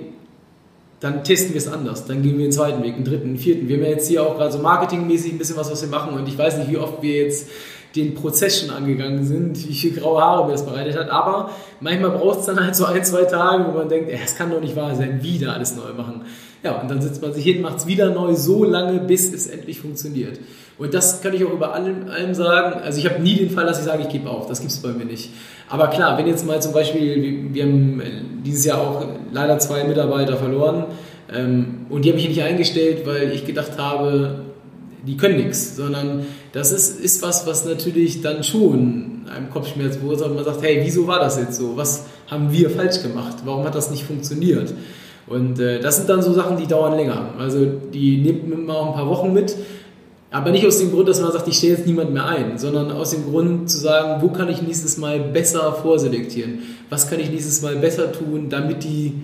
[1.00, 3.68] dann testen wir es anders, dann gehen wir den zweiten Weg, einen dritten, einen vierten.
[3.68, 6.14] Wir haben ja jetzt hier auch gerade so marketingmäßig ein bisschen was, was wir machen
[6.14, 7.48] und ich weiß nicht, wie oft wir jetzt
[7.96, 11.10] den Prozess schon angegangen sind, wie viel graue Haare mir das bereitet hat.
[11.10, 14.50] Aber manchmal braucht es dann halt so ein, zwei Tage, wo man denkt, es kann
[14.50, 16.22] doch nicht wahr sein, wieder alles neu machen.
[16.62, 19.46] Ja, und dann setzt man sich hin, macht es wieder neu, so lange, bis es
[19.46, 20.38] endlich funktioniert.
[20.80, 22.80] Und das kann ich auch über allem, allem sagen.
[22.82, 24.46] Also ich habe nie den Fall, dass ich sage, ich gebe auf.
[24.46, 25.28] Das gibt es bei mir nicht.
[25.68, 28.02] Aber klar, wenn jetzt mal zum Beispiel, wir, haben
[28.42, 30.86] dieses Jahr auch leider zwei Mitarbeiter verloren
[31.30, 34.40] ähm, und die habe ich nicht eingestellt, weil ich gedacht habe,
[35.06, 40.34] die können nichts, sondern das ist, ist was, was natürlich dann schon einem Kopfschmerz verursacht.
[40.34, 41.76] Man sagt, hey, wieso war das jetzt so?
[41.76, 43.36] Was haben wir falsch gemacht?
[43.44, 44.72] Warum hat das nicht funktioniert?
[45.26, 47.34] Und äh, das sind dann so Sachen, die dauern länger.
[47.38, 49.54] Also die nimmt man auch ein paar Wochen mit.
[50.32, 52.92] Aber nicht aus dem Grund, dass man sagt, ich stelle jetzt niemand mehr ein, sondern
[52.92, 56.60] aus dem Grund zu sagen, wo kann ich nächstes Mal besser vorselektieren?
[56.88, 59.14] Was kann ich nächstes Mal besser tun, damit die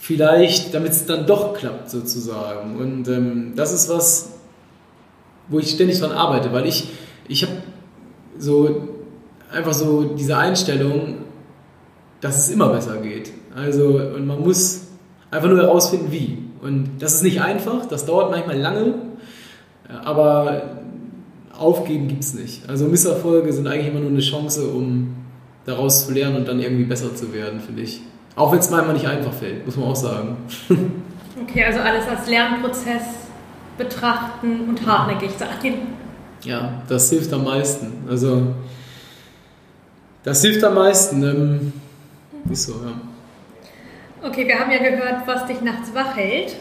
[0.00, 2.76] vielleicht, damit es dann doch klappt sozusagen.
[2.76, 4.32] Und ähm, das ist was,
[5.48, 6.88] wo ich ständig dran arbeite, weil ich,
[7.28, 7.52] ich habe
[8.38, 8.88] so
[9.52, 11.18] einfach so diese Einstellung,
[12.20, 13.30] dass es immer besser geht.
[13.54, 14.86] Also, und man muss
[15.30, 16.38] einfach nur herausfinden, wie.
[16.62, 18.94] Und das ist nicht einfach, das dauert manchmal lange,
[20.04, 20.62] aber
[21.56, 22.68] aufgeben gibt es nicht.
[22.68, 25.14] Also Misserfolge sind eigentlich immer nur eine Chance, um
[25.66, 28.00] daraus zu lernen und dann irgendwie besser zu werden, finde ich.
[28.36, 30.36] Auch wenn es manchmal nicht einfach fällt, muss man auch sagen.
[31.42, 33.02] Okay, also alles als Lernprozess
[33.78, 35.78] betrachten und hartnäckig sein.
[36.44, 38.04] Ja, das hilft am meisten.
[38.08, 38.54] Also,
[40.22, 41.22] das hilft am meisten.
[41.22, 41.72] Ähm,
[42.50, 44.28] ist so, ja.
[44.28, 46.56] Okay, wir haben ja gehört, was dich nachts wach hält.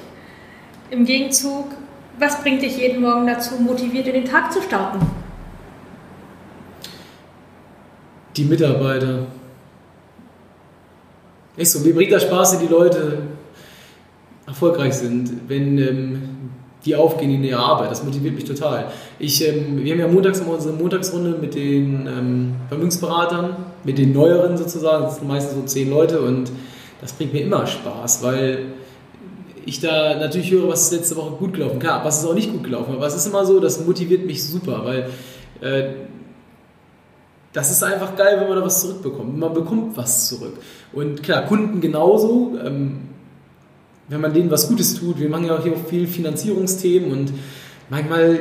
[0.92, 1.66] Im Gegenzug,
[2.20, 5.00] was bringt dich jeden Morgen dazu, motiviert in den Tag zu starten?
[8.36, 9.28] Die Mitarbeiter.
[11.58, 13.22] Echt so, mir bringt das Spaß, wenn die Leute
[14.46, 16.22] erfolgreich sind, wenn ähm,
[16.86, 17.92] die aufgehen in ihre Arbeit.
[17.92, 18.92] Das motiviert mich total.
[19.18, 24.14] Ich, ähm, wir haben ja montags immer unsere Montagsrunde mit den ähm, Vermögensberatern, mit den
[24.14, 25.04] neueren sozusagen.
[25.04, 26.52] Das sind meistens so zehn Leute und
[27.02, 28.66] das bringt mir immer Spaß, weil
[29.70, 31.80] ich da natürlich höre, was ist letzte Woche gut gelaufen.
[31.80, 34.44] Klar, was ist auch nicht gut gelaufen, aber es ist immer so, das motiviert mich
[34.44, 35.10] super, weil
[35.62, 35.94] äh,
[37.54, 39.38] das ist einfach geil, wenn man da was zurückbekommt.
[39.38, 40.54] Man bekommt was zurück.
[40.94, 42.58] Und klar, Kunden genauso.
[42.64, 43.10] Ähm,
[44.10, 47.32] wenn man denen was Gutes tut, wir machen ja auch hier auch viel Finanzierungsthemen und
[47.90, 48.40] manchmal,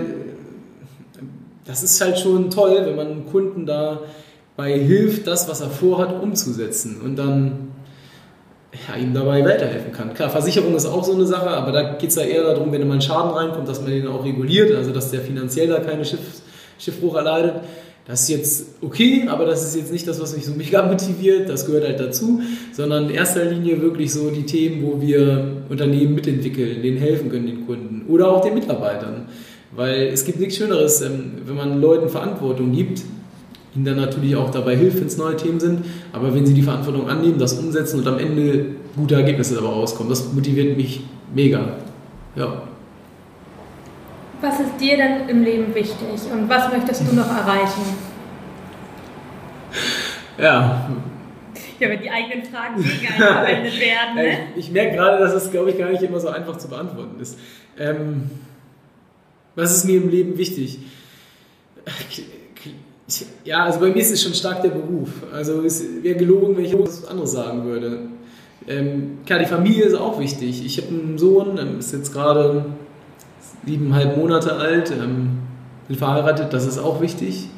[1.66, 7.02] das ist halt schon toll, wenn man Kunden dabei hilft, das, was er vorhat, umzusetzen
[7.04, 7.68] und dann
[8.72, 10.12] ja, ihm dabei weiterhelfen kann.
[10.14, 12.86] Klar, Versicherung ist auch so eine Sache, aber da geht es ja eher darum, wenn
[12.86, 16.04] mal ein Schaden reinkommt, dass man den auch reguliert, also dass der finanziell da keine
[16.04, 16.20] Schiff,
[16.78, 17.54] Schiffbruch erleidet.
[18.06, 21.48] Das ist jetzt okay, aber das ist jetzt nicht das, was mich so mega motiviert,
[21.48, 22.40] das gehört halt dazu,
[22.72, 27.46] sondern in erster Linie wirklich so die Themen, wo wir Unternehmen mitentwickeln, denen helfen können,
[27.46, 29.26] den Kunden oder auch den Mitarbeitern.
[29.74, 33.02] Weil es gibt nichts Schöneres, ähm, wenn man Leuten Verantwortung gibt,
[33.74, 36.62] ihnen dann natürlich auch dabei hilft, wenn es neue Themen sind, aber wenn sie die
[36.62, 41.02] Verantwortung annehmen, das umsetzen und am Ende gute Ergebnisse dabei rauskommen, das motiviert mich
[41.34, 41.76] mega.
[42.34, 42.62] Ja.
[44.40, 47.82] Was ist dir denn im Leben wichtig und was möchtest du noch erreichen?
[50.38, 50.88] Ja.
[51.80, 54.14] Ja, wenn die eigenen Fragen gegen verwendet werden.
[54.14, 54.38] Ne?
[54.56, 57.20] Ich, ich merke gerade, dass es, glaube ich, gar nicht immer so einfach zu beantworten
[57.20, 57.38] ist.
[57.78, 58.30] Ähm,
[59.54, 60.78] was ist mir im Leben wichtig?
[63.44, 65.08] Ja, also bei mir ist es schon stark der Beruf.
[65.32, 68.00] Also es wäre gelogen, wenn ich was anderes sagen würde.
[68.66, 70.64] Ähm, klar, die Familie ist auch wichtig.
[70.64, 72.66] Ich habe einen Sohn, ähm, ist jetzt gerade
[73.64, 75.38] siebeneinhalb Monate alt, ähm,
[75.88, 77.48] bin verheiratet, das ist auch wichtig.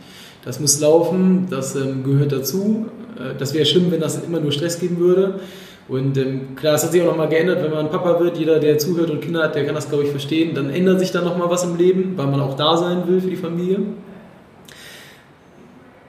[0.45, 2.87] Das muss laufen, das ähm, gehört dazu.
[3.19, 5.41] Äh, das wäre schlimm, wenn das immer nur Stress geben würde.
[5.89, 8.39] Und ähm, klar, das hat sich auch nochmal geändert, wenn man Papa wird.
[8.39, 10.55] Jeder, der zuhört und Kinder hat, der kann das, glaube ich, verstehen.
[10.55, 13.31] Dann ändert sich dann nochmal was im Leben, weil man auch da sein will für
[13.31, 13.81] die Familie.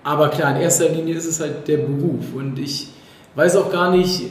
[0.03, 2.33] Aber klar, in erster Linie ist es halt der Beruf.
[2.35, 2.87] Und ich
[3.35, 4.23] weiß auch gar nicht,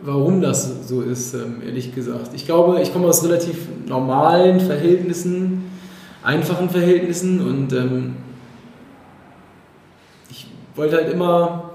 [0.00, 2.30] warum das so ist, ähm, ehrlich gesagt.
[2.34, 5.64] Ich glaube, ich komme aus relativ normalen Verhältnissen,
[6.22, 8.16] einfachen Verhältnissen und ähm,
[10.30, 11.72] ich wollte halt immer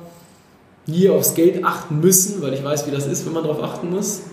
[0.86, 3.90] nie aufs Geld achten müssen, weil ich weiß, wie das ist, wenn man darauf achten
[3.90, 4.24] muss.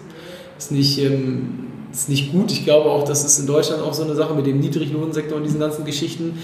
[0.58, 2.52] Ist nicht, ähm, ist nicht gut.
[2.52, 5.44] Ich glaube auch, das ist in Deutschland auch so eine Sache mit dem Niedriglohnsektor und
[5.44, 6.38] diesen ganzen Geschichten.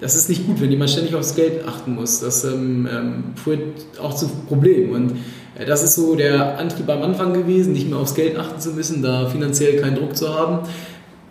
[0.00, 2.20] Das ist nicht gut, wenn jemand ständig aufs Geld achten muss.
[2.20, 3.60] Das ähm, ähm führt
[4.00, 4.92] auch zu Problemen.
[4.92, 5.16] Und
[5.66, 9.02] das ist so der Antrieb am Anfang gewesen, nicht mehr aufs Geld achten zu müssen,
[9.02, 10.66] da finanziell keinen Druck zu haben.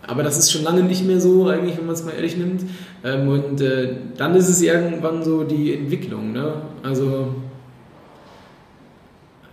[0.06, 2.62] Aber das ist schon lange nicht mehr so, eigentlich, wenn man es mal ehrlich nimmt.
[3.04, 6.32] Ähm, und äh, dann ist es irgendwann so die Entwicklung.
[6.32, 6.54] Ne?
[6.82, 7.34] Also,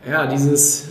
[0.10, 0.90] ja, dieses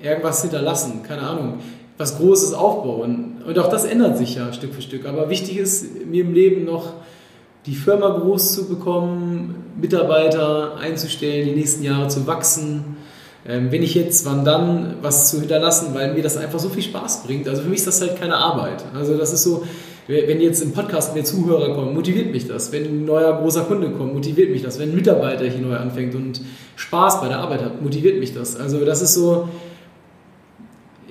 [0.00, 1.60] irgendwas hinterlassen, keine Ahnung,
[2.02, 3.36] was Großes aufbauen.
[3.46, 5.06] Und auch das ändert sich ja Stück für Stück.
[5.06, 6.94] Aber wichtig ist mir im Leben noch,
[7.64, 12.96] die Firma groß zu bekommen, Mitarbeiter einzustellen, die nächsten Jahre zu wachsen.
[13.46, 16.82] Ähm, wenn ich jetzt, wann dann, was zu hinterlassen, weil mir das einfach so viel
[16.82, 17.48] Spaß bringt.
[17.48, 18.84] Also für mich ist das halt keine Arbeit.
[18.94, 19.64] Also das ist so,
[20.08, 22.72] wenn jetzt im Podcast mehr Zuhörer kommen, motiviert mich das.
[22.72, 24.80] Wenn ein neuer großer Kunde kommt, motiviert mich das.
[24.80, 26.40] Wenn ein Mitarbeiter hier neu anfängt und
[26.74, 28.56] Spaß bei der Arbeit hat, motiviert mich das.
[28.56, 29.48] Also das ist so,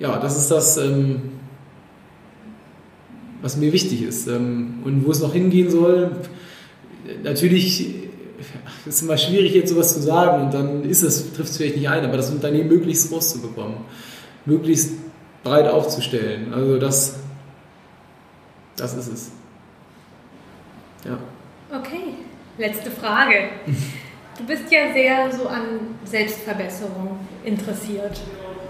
[0.01, 1.21] ja, das ist das, ähm,
[3.43, 4.27] was mir wichtig ist.
[4.27, 6.11] Ähm, und wo es noch hingehen soll,
[7.23, 7.95] natürlich
[8.87, 11.77] es ist immer schwierig, jetzt sowas zu sagen und dann ist es, trifft es vielleicht
[11.77, 13.85] nicht ein, aber das Unternehmen möglichst groß zu bekommen,
[14.45, 14.93] möglichst
[15.43, 16.51] breit aufzustellen.
[16.51, 17.19] Also das,
[18.75, 19.31] das ist es.
[21.05, 21.19] Ja.
[21.77, 22.15] Okay,
[22.57, 23.49] letzte Frage.
[24.37, 28.19] Du bist ja sehr so an Selbstverbesserung interessiert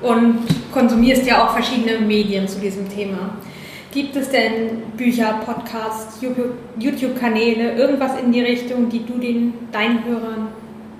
[0.01, 0.39] und
[0.71, 3.37] konsumierst ja auch verschiedene Medien zu diesem Thema.
[3.93, 6.21] Gibt es denn Bücher, Podcasts,
[6.79, 10.47] YouTube-Kanäle, irgendwas in die Richtung, die du den, deinen Hörern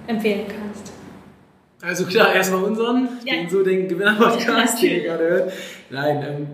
[0.08, 0.92] empfehlen kannst?
[1.82, 3.36] Also klar, erstmal unseren, ja.
[3.36, 5.54] den so den Gewinner-Podcast, den ihr gerade hört.
[5.90, 6.48] Nein, ähm,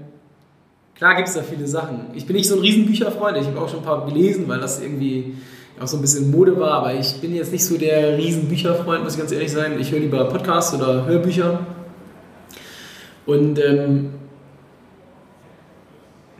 [0.95, 2.11] klar gibt es da viele Sachen.
[2.13, 4.81] Ich bin nicht so ein Riesenbücherfreund, ich habe auch schon ein paar gelesen, weil das
[4.81, 5.33] irgendwie
[5.81, 9.13] auch so ein bisschen Mode war, aber ich bin jetzt nicht so der Riesenbücherfreund, muss
[9.13, 9.77] ich ganz ehrlich sein.
[9.79, 11.65] Ich höre lieber Podcasts oder Hörbücher.
[13.27, 14.09] Und ähm,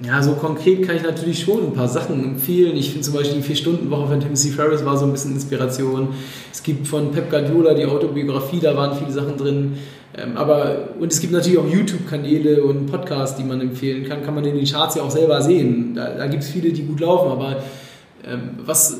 [0.01, 2.77] ja, so konkret kann ich natürlich schon ein paar Sachen empfehlen.
[2.77, 6.09] Ich finde zum Beispiel die Vier-Stunden-Woche von Timothy Ferris war so ein bisschen Inspiration.
[6.51, 9.77] Es gibt von Pep Guardiola die Autobiografie, da waren viele Sachen drin.
[10.15, 14.23] Ähm, aber, und es gibt natürlich auch YouTube-Kanäle und Podcasts, die man empfehlen kann.
[14.23, 15.93] Kann man in den Charts ja auch selber sehen.
[15.95, 17.31] Da, da gibt es viele, die gut laufen.
[17.31, 17.63] Aber
[18.23, 18.99] ähm, was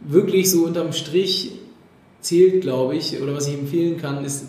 [0.00, 1.52] wirklich so unterm Strich
[2.20, 4.48] zählt, glaube ich, oder was ich empfehlen kann, ist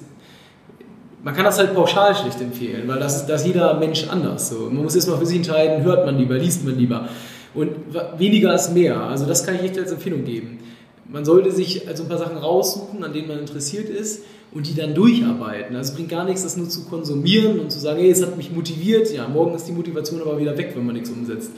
[1.24, 4.50] man kann das halt pauschal schlicht empfehlen, weil das das ist jeder Mensch anders.
[4.50, 4.70] So.
[4.72, 7.10] Man muss erstmal für sich entscheiden, hört man lieber, liest man lieber.
[7.54, 7.72] Und
[8.18, 9.02] weniger ist mehr.
[9.02, 10.60] Also das kann ich echt als Empfehlung geben.
[11.10, 14.76] Man sollte sich also ein paar Sachen raussuchen, an denen man interessiert ist und die
[14.76, 15.76] dann durcharbeiten.
[15.76, 18.38] Also es bringt gar nichts, das nur zu konsumieren und zu sagen, hey, es hat
[18.38, 19.12] mich motiviert.
[19.14, 21.52] Ja, morgen ist die Motivation aber wieder weg, wenn man nichts umsetzt.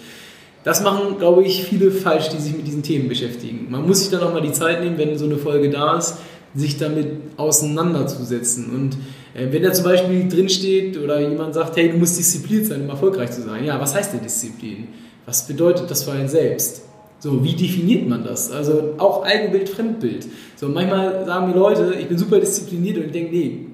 [0.64, 3.68] das machen, glaube ich, viele falsch, die sich mit diesen Themen beschäftigen.
[3.70, 6.18] Man muss sich dann auch mal die Zeit nehmen, wenn so eine Folge da ist,
[6.56, 7.08] sich damit
[7.38, 8.70] auseinanderzusetzen.
[8.74, 8.98] Und
[9.34, 13.32] wenn da zum Beispiel drinsteht oder jemand sagt, hey, du musst diszipliniert sein, um erfolgreich
[13.32, 13.64] zu sein.
[13.64, 14.88] Ja, was heißt denn Disziplin?
[15.26, 16.84] Was bedeutet das für einen selbst?
[17.20, 18.52] So, wie definiert man das?
[18.52, 20.26] Also auch Eigenbild, Fremdbild.
[20.56, 23.66] So, manchmal sagen mir Leute, ich bin super diszipliniert und ich denke, nee,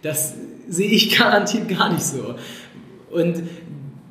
[0.00, 0.34] das
[0.68, 2.34] sehe ich garantiert gar nicht so.
[3.10, 3.42] Und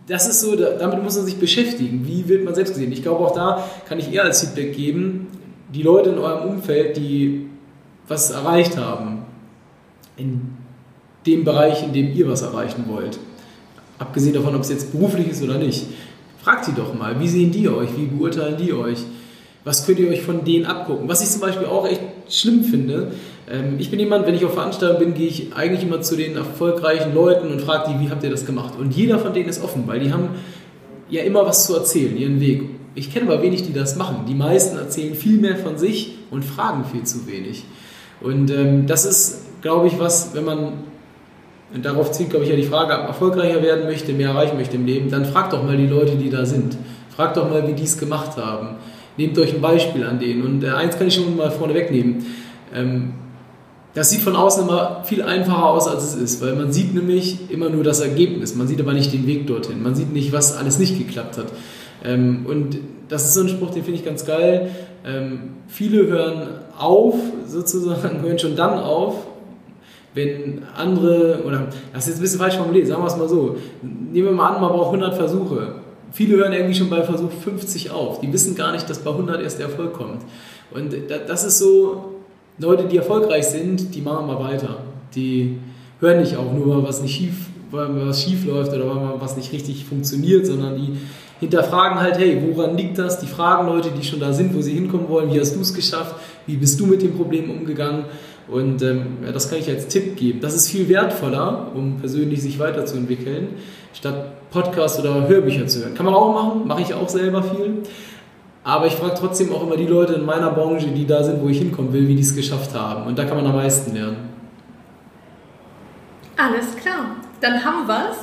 [0.08, 2.08] das ist so, damit muss man sich beschäftigen.
[2.08, 2.92] Wie wird man selbst gesehen?
[2.92, 5.28] Ich glaube, auch da kann ich eher als Feedback geben,
[5.74, 7.48] die Leute in eurem Umfeld, die
[8.08, 9.24] was erreicht haben,
[10.18, 10.61] in
[11.26, 13.20] dem Bereich, in dem ihr was erreichen wollt,
[14.00, 15.86] abgesehen davon, ob es jetzt beruflich ist oder nicht,
[16.44, 19.00] fragt sie doch mal, wie sehen die euch, wie beurteilen die euch,
[19.64, 21.08] was könnt ihr euch von denen abgucken.
[21.08, 23.12] Was ich zum Beispiel auch echt schlimm finde,
[23.50, 26.36] ähm, ich bin jemand, wenn ich auf Veranstaltungen bin, gehe ich eigentlich immer zu den
[26.36, 28.74] erfolgreichen Leuten und frage die, wie habt ihr das gemacht?
[28.80, 30.30] Und jeder von denen ist offen, weil die haben
[31.10, 32.64] ja immer was zu erzählen, ihren Weg.
[32.96, 34.26] Ich kenne aber wenig, die das machen.
[34.28, 37.64] Die meisten erzählen viel mehr von sich und fragen viel zu wenig.
[38.22, 40.74] Und ähm, das ist, glaube ich, was, wenn man
[41.74, 44.86] und darauf zieht, glaube ich, ja die Frage, erfolgreicher werden möchte, mehr erreichen möchte im
[44.86, 46.78] Leben, dann fragt doch mal die Leute, die da sind.
[47.16, 48.76] Fragt doch mal, wie die es gemacht haben.
[49.18, 50.44] Nehmt euch ein Beispiel an denen.
[50.44, 52.26] Und äh, eins kann ich schon mal vorne wegnehmen.
[52.74, 53.14] Ähm,
[53.94, 57.52] das sieht von außen immer viel einfacher aus, als es ist, weil man sieht nämlich
[57.52, 60.56] immer nur das Ergebnis, man sieht aber nicht den Weg dorthin, man sieht nicht, was
[60.56, 61.48] alles nicht geklappt hat.
[62.06, 62.78] Ähm, und
[63.10, 64.72] das ist so ein Spruch, den finde ich ganz geil.
[65.06, 66.48] Ähm, viele hören
[66.78, 67.16] auf,
[67.46, 69.16] sozusagen, hören schon dann auf,
[70.14, 73.56] wenn andere, oder das ist jetzt ein bisschen falsch formuliert, sagen wir es mal so,
[73.82, 75.76] nehmen wir mal an, man braucht 100 Versuche.
[76.12, 78.20] Viele hören irgendwie schon bei Versuch 50 auf.
[78.20, 80.22] Die wissen gar nicht, dass bei 100 erst der Erfolg kommt.
[80.74, 80.94] Und
[81.28, 82.16] das ist so,
[82.58, 84.80] Leute, die erfolgreich sind, die machen mal weiter.
[85.16, 85.58] Die
[86.02, 89.38] hören nicht auf, nur weil was nicht schief, weil was schief läuft oder weil was
[89.38, 90.98] nicht richtig funktioniert, sondern die
[91.40, 93.20] hinterfragen halt, hey, woran liegt das?
[93.20, 95.74] Die fragen Leute, die schon da sind, wo sie hinkommen wollen, wie hast du es
[95.74, 96.16] geschafft?
[96.46, 98.06] Wie bist du mit dem Problem umgegangen?
[98.48, 100.42] Und ähm, ja, das kann ich als Tipp geben.
[100.42, 103.50] Das ist viel wertvoller, um persönlich sich weiterzuentwickeln,
[103.94, 105.94] statt Podcasts oder Hörbücher zu hören.
[105.94, 107.84] Kann man auch machen, mache ich auch selber viel.
[108.64, 111.50] Aber ich frage trotzdem auch immer die Leute in meiner Branche, die da sind, wo
[111.50, 113.08] ich hinkommen will, wie die es geschafft haben.
[113.08, 114.30] Und da kann man am meisten lernen.
[116.38, 118.18] Alles klar, dann haben wir es.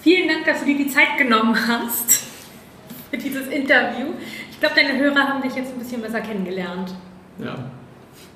[0.00, 2.24] Vielen Dank, dass du dir die Zeit genommen hast
[3.10, 4.08] für dieses Interview.
[4.50, 6.94] Ich glaube, deine Hörer haben dich jetzt ein bisschen besser kennengelernt.
[7.38, 7.56] Ja,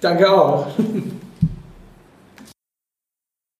[0.01, 0.67] danke auch.